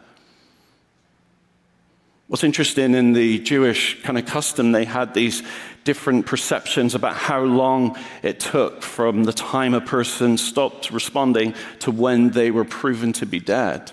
What's 2.30 2.44
interesting 2.44 2.94
in 2.94 3.12
the 3.12 3.40
Jewish 3.40 4.00
kind 4.04 4.16
of 4.16 4.24
custom, 4.24 4.70
they 4.70 4.84
had 4.84 5.14
these 5.14 5.42
different 5.82 6.26
perceptions 6.26 6.94
about 6.94 7.16
how 7.16 7.42
long 7.42 7.98
it 8.22 8.38
took 8.38 8.84
from 8.84 9.24
the 9.24 9.32
time 9.32 9.74
a 9.74 9.80
person 9.80 10.38
stopped 10.38 10.92
responding 10.92 11.54
to 11.80 11.90
when 11.90 12.30
they 12.30 12.52
were 12.52 12.64
proven 12.64 13.12
to 13.14 13.26
be 13.26 13.40
dead. 13.40 13.90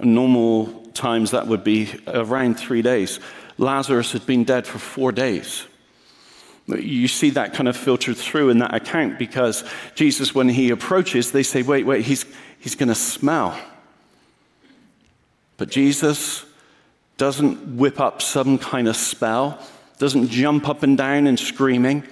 In 0.00 0.14
normal 0.14 0.86
times, 0.94 1.32
that 1.32 1.46
would 1.46 1.62
be 1.62 1.90
around 2.06 2.58
three 2.58 2.80
days. 2.80 3.20
Lazarus 3.58 4.12
had 4.12 4.24
been 4.24 4.44
dead 4.44 4.66
for 4.66 4.78
four 4.78 5.12
days. 5.12 5.66
You 6.66 7.06
see 7.06 7.28
that 7.30 7.52
kind 7.52 7.68
of 7.68 7.76
filtered 7.76 8.16
through 8.16 8.48
in 8.48 8.60
that 8.60 8.72
account 8.72 9.18
because 9.18 9.62
Jesus, 9.94 10.34
when 10.34 10.48
he 10.48 10.70
approaches, 10.70 11.32
they 11.32 11.42
say, 11.42 11.60
wait, 11.60 11.84
wait, 11.84 12.06
he's, 12.06 12.24
he's 12.60 12.76
going 12.76 12.88
to 12.88 12.94
smell. 12.94 13.60
But 15.58 15.68
Jesus 15.68 16.46
doesn't 17.16 17.76
whip 17.76 18.00
up 18.00 18.22
some 18.22 18.58
kind 18.58 18.88
of 18.88 18.96
spell 18.96 19.58
doesn't 19.98 20.28
jump 20.28 20.68
up 20.68 20.82
and 20.82 20.96
down 20.96 21.26
and 21.26 21.38
screaming. 21.38 22.04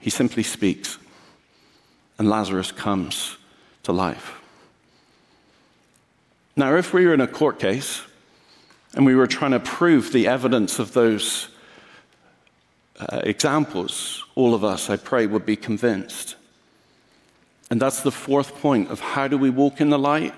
He 0.00 0.10
simply 0.10 0.42
speaks, 0.42 0.98
and 2.18 2.28
Lazarus 2.28 2.72
comes 2.72 3.36
to 3.84 3.92
life. 3.92 4.40
Now, 6.56 6.74
if 6.74 6.92
we 6.92 7.06
were 7.06 7.14
in 7.14 7.20
a 7.20 7.26
court 7.26 7.58
case 7.58 8.02
and 8.94 9.06
we 9.06 9.14
were 9.14 9.26
trying 9.26 9.52
to 9.52 9.60
prove 9.60 10.12
the 10.12 10.26
evidence 10.26 10.78
of 10.78 10.92
those 10.92 11.48
uh, 12.98 13.20
examples, 13.24 14.24
all 14.34 14.54
of 14.54 14.62
us, 14.62 14.90
I 14.90 14.96
pray, 14.96 15.26
would 15.26 15.46
be 15.46 15.56
convinced. 15.56 16.36
And 17.70 17.80
that's 17.80 18.02
the 18.02 18.12
fourth 18.12 18.60
point 18.60 18.90
of 18.90 19.00
how 19.00 19.28
do 19.28 19.38
we 19.38 19.48
walk 19.48 19.80
in 19.80 19.88
the 19.88 19.98
light? 19.98 20.34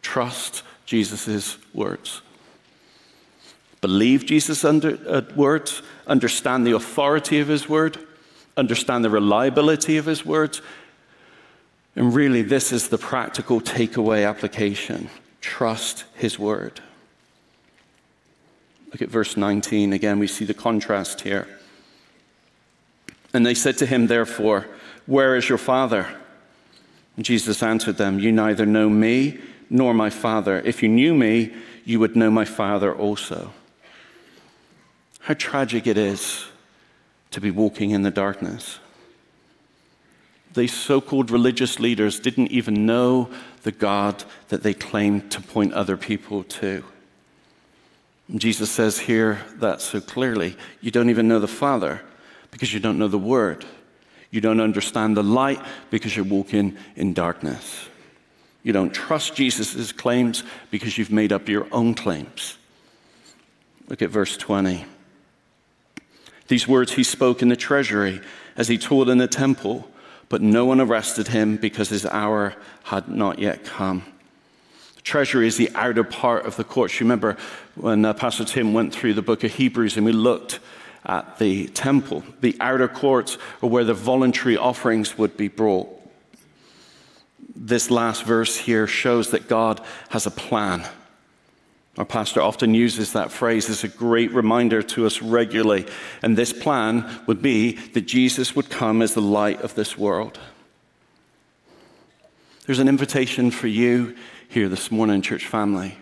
Trust 0.00 0.62
Jesus' 0.86 1.58
words. 1.74 2.22
Believe 3.82 4.24
Jesus' 4.24 4.64
under, 4.64 4.96
uh, 5.06 5.22
words, 5.34 5.82
understand 6.06 6.66
the 6.66 6.74
authority 6.74 7.40
of 7.40 7.48
his 7.48 7.68
word, 7.68 7.98
understand 8.56 9.04
the 9.04 9.10
reliability 9.10 9.98
of 9.98 10.06
his 10.06 10.24
words. 10.24 10.62
And 11.94 12.14
really, 12.14 12.40
this 12.40 12.72
is 12.72 12.88
the 12.88 12.96
practical 12.96 13.60
takeaway 13.60 14.26
application 14.26 15.10
trust 15.40 16.04
his 16.14 16.38
word. 16.38 16.80
Look 18.92 19.02
at 19.02 19.08
verse 19.08 19.36
19. 19.36 19.92
Again, 19.92 20.18
we 20.20 20.28
see 20.28 20.44
the 20.44 20.54
contrast 20.54 21.22
here. 21.22 21.48
And 23.34 23.44
they 23.44 23.54
said 23.54 23.76
to 23.78 23.86
him, 23.86 24.06
therefore, 24.06 24.66
Where 25.06 25.36
is 25.36 25.48
your 25.48 25.58
father? 25.58 26.06
And 27.16 27.24
Jesus 27.24 27.62
answered 27.62 27.96
them, 27.96 28.20
You 28.20 28.30
neither 28.30 28.64
know 28.64 28.88
me 28.88 29.38
nor 29.68 29.92
my 29.92 30.10
Father. 30.10 30.60
If 30.64 30.82
you 30.82 30.88
knew 30.88 31.14
me, 31.14 31.52
you 31.84 31.98
would 31.98 32.14
know 32.14 32.30
my 32.30 32.44
Father 32.44 32.94
also. 32.94 33.52
How 35.22 35.34
tragic 35.34 35.86
it 35.86 35.96
is 35.96 36.46
to 37.30 37.40
be 37.40 37.50
walking 37.50 37.90
in 37.90 38.02
the 38.02 38.10
darkness. 38.10 38.78
These 40.54 40.74
so 40.74 41.00
called 41.00 41.30
religious 41.30 41.80
leaders 41.80 42.20
didn't 42.20 42.48
even 42.48 42.84
know 42.84 43.30
the 43.62 43.72
God 43.72 44.24
that 44.48 44.62
they 44.62 44.74
claimed 44.74 45.30
to 45.32 45.40
point 45.40 45.72
other 45.72 45.96
people 45.96 46.44
to. 46.44 46.84
Jesus 48.34 48.70
says 48.70 48.98
here 48.98 49.40
that 49.56 49.80
so 49.80 50.00
clearly 50.00 50.56
you 50.80 50.90
don't 50.90 51.10
even 51.10 51.28
know 51.28 51.38
the 51.38 51.48
Father 51.48 52.02
because 52.50 52.72
you 52.74 52.80
don't 52.80 52.98
know 52.98 53.08
the 53.08 53.18
Word. 53.18 53.64
You 54.30 54.40
don't 54.40 54.60
understand 54.60 55.16
the 55.16 55.22
light 55.22 55.60
because 55.90 56.16
you're 56.16 56.24
walking 56.24 56.76
in 56.96 57.14
darkness. 57.14 57.88
You 58.62 58.72
don't 58.72 58.92
trust 58.92 59.34
Jesus' 59.34 59.92
claims 59.92 60.44
because 60.70 60.96
you've 60.98 61.10
made 61.10 61.32
up 61.32 61.48
your 61.48 61.66
own 61.72 61.94
claims. 61.94 62.58
Look 63.88 64.02
at 64.02 64.10
verse 64.10 64.36
20. 64.36 64.84
These 66.52 66.68
words 66.68 66.92
he 66.92 67.02
spoke 67.02 67.40
in 67.40 67.48
the 67.48 67.56
treasury 67.56 68.20
as 68.58 68.68
he 68.68 68.76
taught 68.76 69.08
in 69.08 69.16
the 69.16 69.26
temple, 69.26 69.88
but 70.28 70.42
no 70.42 70.66
one 70.66 70.82
arrested 70.82 71.28
him 71.28 71.56
because 71.56 71.88
his 71.88 72.04
hour 72.04 72.54
had 72.82 73.08
not 73.08 73.38
yet 73.38 73.64
come. 73.64 74.04
The 74.96 75.00
treasury 75.00 75.46
is 75.46 75.56
the 75.56 75.70
outer 75.74 76.04
part 76.04 76.44
of 76.44 76.56
the 76.56 76.64
courts. 76.64 77.00
You 77.00 77.06
remember 77.06 77.38
when 77.74 78.04
uh, 78.04 78.12
Pastor 78.12 78.44
Tim 78.44 78.74
went 78.74 78.92
through 78.92 79.14
the 79.14 79.22
book 79.22 79.44
of 79.44 79.54
Hebrews 79.54 79.96
and 79.96 80.04
we 80.04 80.12
looked 80.12 80.60
at 81.06 81.38
the 81.38 81.68
temple. 81.68 82.22
The 82.42 82.54
outer 82.60 82.86
courts 82.86 83.38
are 83.62 83.70
where 83.70 83.84
the 83.84 83.94
voluntary 83.94 84.58
offerings 84.58 85.16
would 85.16 85.38
be 85.38 85.48
brought. 85.48 85.88
This 87.56 87.90
last 87.90 88.24
verse 88.24 88.58
here 88.58 88.86
shows 88.86 89.30
that 89.30 89.48
God 89.48 89.80
has 90.10 90.26
a 90.26 90.30
plan. 90.30 90.84
Our 91.98 92.04
pastor 92.06 92.40
often 92.40 92.72
uses 92.72 93.12
that 93.12 93.30
phrase 93.30 93.68
as 93.68 93.84
a 93.84 93.88
great 93.88 94.32
reminder 94.32 94.82
to 94.82 95.04
us 95.04 95.20
regularly. 95.20 95.86
And 96.22 96.36
this 96.36 96.52
plan 96.52 97.20
would 97.26 97.42
be 97.42 97.72
that 97.72 98.06
Jesus 98.06 98.56
would 98.56 98.70
come 98.70 99.02
as 99.02 99.12
the 99.12 99.20
light 99.20 99.60
of 99.60 99.74
this 99.74 99.98
world. 99.98 100.38
There's 102.64 102.78
an 102.78 102.88
invitation 102.88 103.50
for 103.50 103.66
you 103.66 104.16
here 104.48 104.68
this 104.68 104.90
morning, 104.90 105.20
church 105.20 105.46
family. 105.46 105.98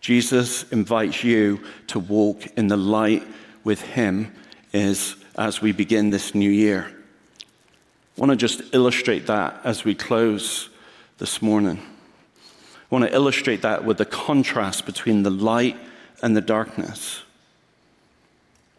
Jesus 0.00 0.62
invites 0.70 1.24
you 1.24 1.60
to 1.88 1.98
walk 1.98 2.46
in 2.56 2.68
the 2.68 2.76
light 2.76 3.26
with 3.64 3.80
Him 3.80 4.32
is 4.72 5.16
as 5.36 5.60
we 5.60 5.72
begin 5.72 6.10
this 6.10 6.34
new 6.34 6.50
year. 6.50 6.92
I 8.16 8.20
want 8.20 8.30
to 8.30 8.36
just 8.36 8.74
illustrate 8.74 9.26
that 9.26 9.60
as 9.64 9.84
we 9.84 9.94
close 9.94 10.68
this 11.18 11.42
morning. 11.42 11.80
I 12.90 12.94
want 12.94 13.04
to 13.04 13.14
illustrate 13.14 13.62
that 13.62 13.84
with 13.84 13.98
the 13.98 14.04
contrast 14.04 14.84
between 14.84 15.22
the 15.22 15.30
light 15.30 15.76
and 16.22 16.36
the 16.36 16.40
darkness. 16.40 17.22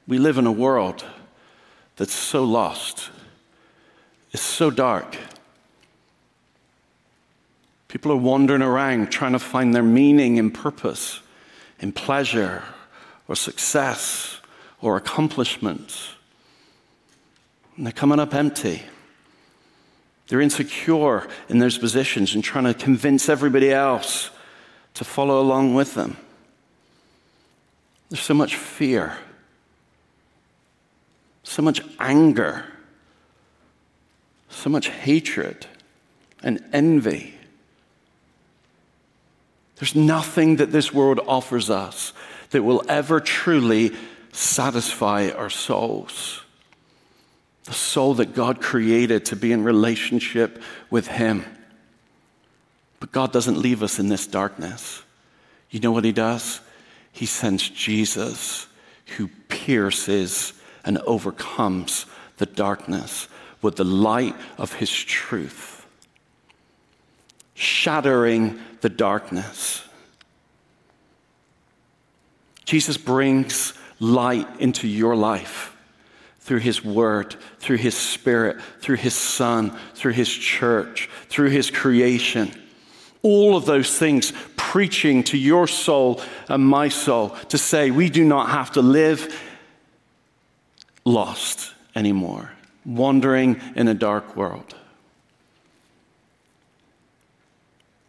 We 0.05 0.17
live 0.17 0.37
in 0.37 0.45
a 0.45 0.51
world 0.51 1.05
that's 1.95 2.13
so 2.13 2.43
lost, 2.43 3.09
it's 4.33 4.43
so 4.43 4.69
dark. 4.69 5.17
People 7.87 8.11
are 8.11 8.17
wandering 8.17 8.61
around 8.61 9.11
trying 9.11 9.33
to 9.33 9.39
find 9.39 9.75
their 9.75 9.83
meaning 9.83 10.39
and 10.39 10.53
purpose 10.53 11.21
in 11.79 11.91
pleasure 11.91 12.63
or 13.27 13.35
success 13.35 14.39
or 14.81 14.97
accomplishments. 14.97 16.13
And 17.75 17.85
they're 17.85 17.93
coming 17.93 18.19
up 18.19 18.33
empty. 18.33 18.83
They're 20.31 20.39
insecure 20.39 21.27
in 21.49 21.59
those 21.59 21.77
positions 21.77 22.35
and 22.35 22.41
trying 22.41 22.63
to 22.63 22.73
convince 22.73 23.27
everybody 23.27 23.69
else 23.69 24.29
to 24.93 25.03
follow 25.03 25.41
along 25.41 25.75
with 25.75 25.93
them. 25.93 26.15
There's 28.09 28.21
so 28.21 28.33
much 28.33 28.55
fear, 28.55 29.17
so 31.43 31.61
much 31.61 31.81
anger, 31.99 32.63
so 34.47 34.69
much 34.69 34.87
hatred 34.87 35.65
and 36.41 36.63
envy. 36.71 37.33
There's 39.75 39.95
nothing 39.95 40.55
that 40.55 40.71
this 40.71 40.93
world 40.93 41.19
offers 41.27 41.69
us 41.69 42.13
that 42.51 42.63
will 42.63 42.85
ever 42.87 43.19
truly 43.19 43.91
satisfy 44.31 45.29
our 45.31 45.49
souls. 45.49 46.40
The 47.65 47.73
soul 47.73 48.15
that 48.15 48.33
God 48.33 48.61
created 48.61 49.25
to 49.25 49.35
be 49.35 49.51
in 49.51 49.63
relationship 49.63 50.61
with 50.89 51.07
Him. 51.07 51.45
But 52.99 53.11
God 53.11 53.31
doesn't 53.31 53.57
leave 53.57 53.83
us 53.83 53.99
in 53.99 54.09
this 54.09 54.27
darkness. 54.27 55.03
You 55.69 55.79
know 55.79 55.91
what 55.91 56.05
He 56.05 56.11
does? 56.11 56.61
He 57.11 57.25
sends 57.25 57.67
Jesus 57.69 58.67
who 59.17 59.27
pierces 59.49 60.53
and 60.83 60.97
overcomes 60.99 62.05
the 62.37 62.45
darkness 62.45 63.27
with 63.61 63.75
the 63.75 63.85
light 63.85 64.35
of 64.57 64.73
His 64.73 64.91
truth, 64.91 65.85
shattering 67.53 68.59
the 68.81 68.89
darkness. 68.89 69.83
Jesus 72.65 72.97
brings 72.97 73.73
light 73.99 74.47
into 74.59 74.87
your 74.87 75.15
life 75.15 75.70
through 76.41 76.59
His 76.59 76.83
Word, 76.83 77.35
through 77.59 77.77
His 77.77 77.95
Spirit, 77.95 78.59
through 78.79 78.97
His 78.97 79.13
Son, 79.13 79.77
through 79.93 80.13
His 80.13 80.29
church, 80.29 81.09
through 81.29 81.49
His 81.49 81.71
creation. 81.71 82.51
All 83.21 83.55
of 83.55 83.65
those 83.65 83.97
things 83.97 84.33
preaching 84.57 85.23
to 85.23 85.37
your 85.37 85.67
soul 85.67 86.21
and 86.49 86.65
my 86.65 86.89
soul 86.89 87.29
to 87.49 87.57
say 87.57 87.91
we 87.91 88.09
do 88.09 88.25
not 88.25 88.49
have 88.49 88.71
to 88.71 88.81
live 88.81 89.39
lost 91.05 91.73
anymore, 91.95 92.51
wandering 92.85 93.61
in 93.75 93.87
a 93.87 93.93
dark 93.93 94.35
world. 94.35 94.75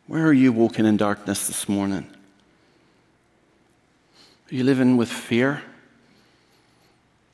Where 0.06 0.26
are 0.26 0.32
you 0.32 0.52
walking 0.52 0.86
in 0.86 0.96
darkness 0.96 1.46
this 1.46 1.68
morning? 1.68 2.06
Are 4.50 4.54
you 4.54 4.64
living 4.64 4.96
with 4.96 5.10
fear? 5.10 5.62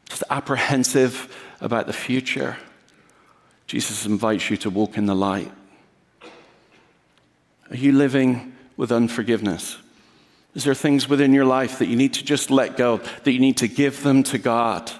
Just 0.09 0.25
apprehensive 0.31 1.35
about 1.61 1.87
the 1.87 1.93
future, 1.93 2.57
Jesus 3.67 4.07
invites 4.07 4.49
you 4.51 4.57
to 4.59 4.71
walk 4.71 4.97
in 4.97 5.07
the 5.07 5.15
light. 5.15 5.53
Are 7.71 7.77
you 7.77 7.93
living 7.93 8.55
with 8.77 8.91
unforgiveness? 8.91 9.77
Is 10.55 10.65
there 10.65 10.75
things 10.75 11.09
within 11.09 11.35
your 11.35 11.45
life 11.45 11.79
that 11.79 11.87
you 11.87 11.97
need 11.97 12.15
to 12.15 12.25
just 12.25 12.51
let 12.51 12.77
go, 12.77 12.97
that 13.25 13.33
you 13.33 13.39
need 13.39 13.59
to 13.59 13.69
give 13.69 14.03
them 14.03 14.23
to 14.25 14.39
God? 14.39 14.91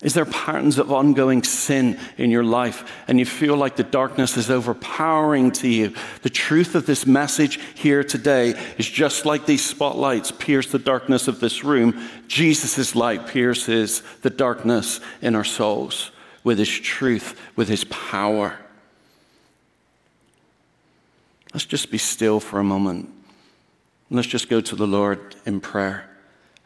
Is 0.00 0.14
there 0.14 0.24
patterns 0.24 0.78
of 0.78 0.92
ongoing 0.92 1.42
sin 1.42 1.98
in 2.18 2.30
your 2.30 2.44
life 2.44 2.88
and 3.08 3.18
you 3.18 3.26
feel 3.26 3.56
like 3.56 3.74
the 3.74 3.82
darkness 3.82 4.36
is 4.36 4.48
overpowering 4.48 5.50
to 5.52 5.68
you? 5.68 5.92
The 6.22 6.30
truth 6.30 6.76
of 6.76 6.86
this 6.86 7.04
message 7.04 7.58
here 7.74 8.04
today 8.04 8.54
is 8.78 8.88
just 8.88 9.26
like 9.26 9.44
these 9.44 9.64
spotlights 9.64 10.30
pierce 10.30 10.70
the 10.70 10.78
darkness 10.78 11.26
of 11.26 11.40
this 11.40 11.64
room, 11.64 12.08
Jesus' 12.28 12.94
light 12.94 13.26
pierces 13.26 14.04
the 14.22 14.30
darkness 14.30 15.00
in 15.20 15.34
our 15.34 15.44
souls 15.44 16.12
with 16.44 16.58
his 16.58 16.70
truth, 16.70 17.38
with 17.56 17.68
his 17.68 17.82
power. 17.84 18.56
Let's 21.52 21.66
just 21.66 21.90
be 21.90 21.98
still 21.98 22.38
for 22.38 22.60
a 22.60 22.64
moment. 22.64 23.12
Let's 24.10 24.28
just 24.28 24.48
go 24.48 24.60
to 24.60 24.76
the 24.76 24.86
Lord 24.86 25.34
in 25.44 25.60
prayer 25.60 26.08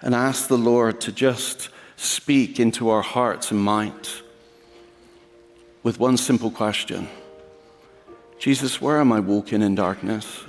and 0.03 0.15
ask 0.15 0.49
the 0.49 0.59
Lord 0.59 1.01
to 1.03 1.13
just 1.13 1.71
speak 2.03 2.59
into 2.59 2.89
our 2.91 3.03
hearts 3.03 3.51
and 3.51 3.61
minds 3.61 4.23
with 5.83 5.99
one 5.99 6.17
simple 6.17 6.51
question 6.51 7.09
Jesus, 8.39 8.81
where 8.81 9.01
am 9.01 9.13
I 9.13 9.21
walking 9.21 9.63
in 9.63 9.75
darkness? 9.75 10.45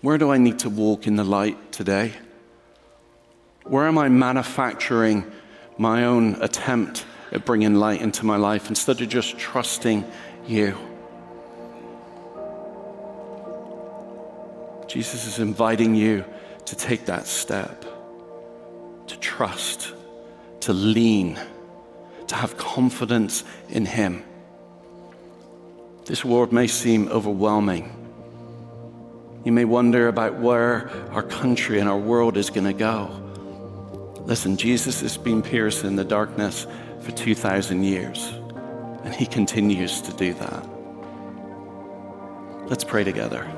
Where 0.00 0.18
do 0.18 0.32
I 0.32 0.38
need 0.38 0.58
to 0.60 0.70
walk 0.70 1.06
in 1.06 1.16
the 1.16 1.24
light 1.24 1.72
today? 1.72 2.12
Where 3.64 3.86
am 3.86 3.98
I 3.98 4.08
manufacturing 4.08 5.30
my 5.78 6.04
own 6.04 6.40
attempt 6.42 7.04
at 7.32 7.44
bringing 7.44 7.74
light 7.74 8.00
into 8.00 8.26
my 8.26 8.36
life 8.36 8.68
instead 8.68 9.00
of 9.00 9.08
just 9.08 9.38
trusting 9.38 10.04
you. 10.46 10.76
Jesus 14.86 15.26
is 15.26 15.38
inviting 15.38 15.94
you 15.94 16.24
to 16.66 16.76
take 16.76 17.06
that 17.06 17.26
step, 17.26 17.84
trust, 19.36 19.94
to 20.60 20.74
lean, 20.74 21.40
to 22.26 22.34
have 22.34 22.58
confidence 22.58 23.44
in 23.70 23.86
Him. 23.86 24.22
This 26.04 26.22
world 26.22 26.52
may 26.52 26.66
seem 26.66 27.08
overwhelming. 27.08 27.90
You 29.44 29.52
may 29.52 29.64
wonder 29.64 30.08
about 30.08 30.38
where 30.38 30.90
our 31.12 31.22
country 31.22 31.80
and 31.80 31.88
our 31.88 31.98
world 31.98 32.36
is 32.36 32.50
going 32.50 32.66
to 32.66 32.74
go. 32.74 33.08
Listen, 34.26 34.58
Jesus 34.58 35.00
has 35.00 35.16
been 35.16 35.40
piercing 35.40 35.96
the 35.96 36.04
darkness 36.04 36.66
for 37.00 37.12
2,000 37.12 37.82
years, 37.84 38.34
and 39.02 39.14
he 39.14 39.24
continues 39.24 40.02
to 40.02 40.12
do 40.12 40.34
that. 40.34 40.66
Let's 42.68 42.84
pray 42.84 43.02
together. 43.02 43.50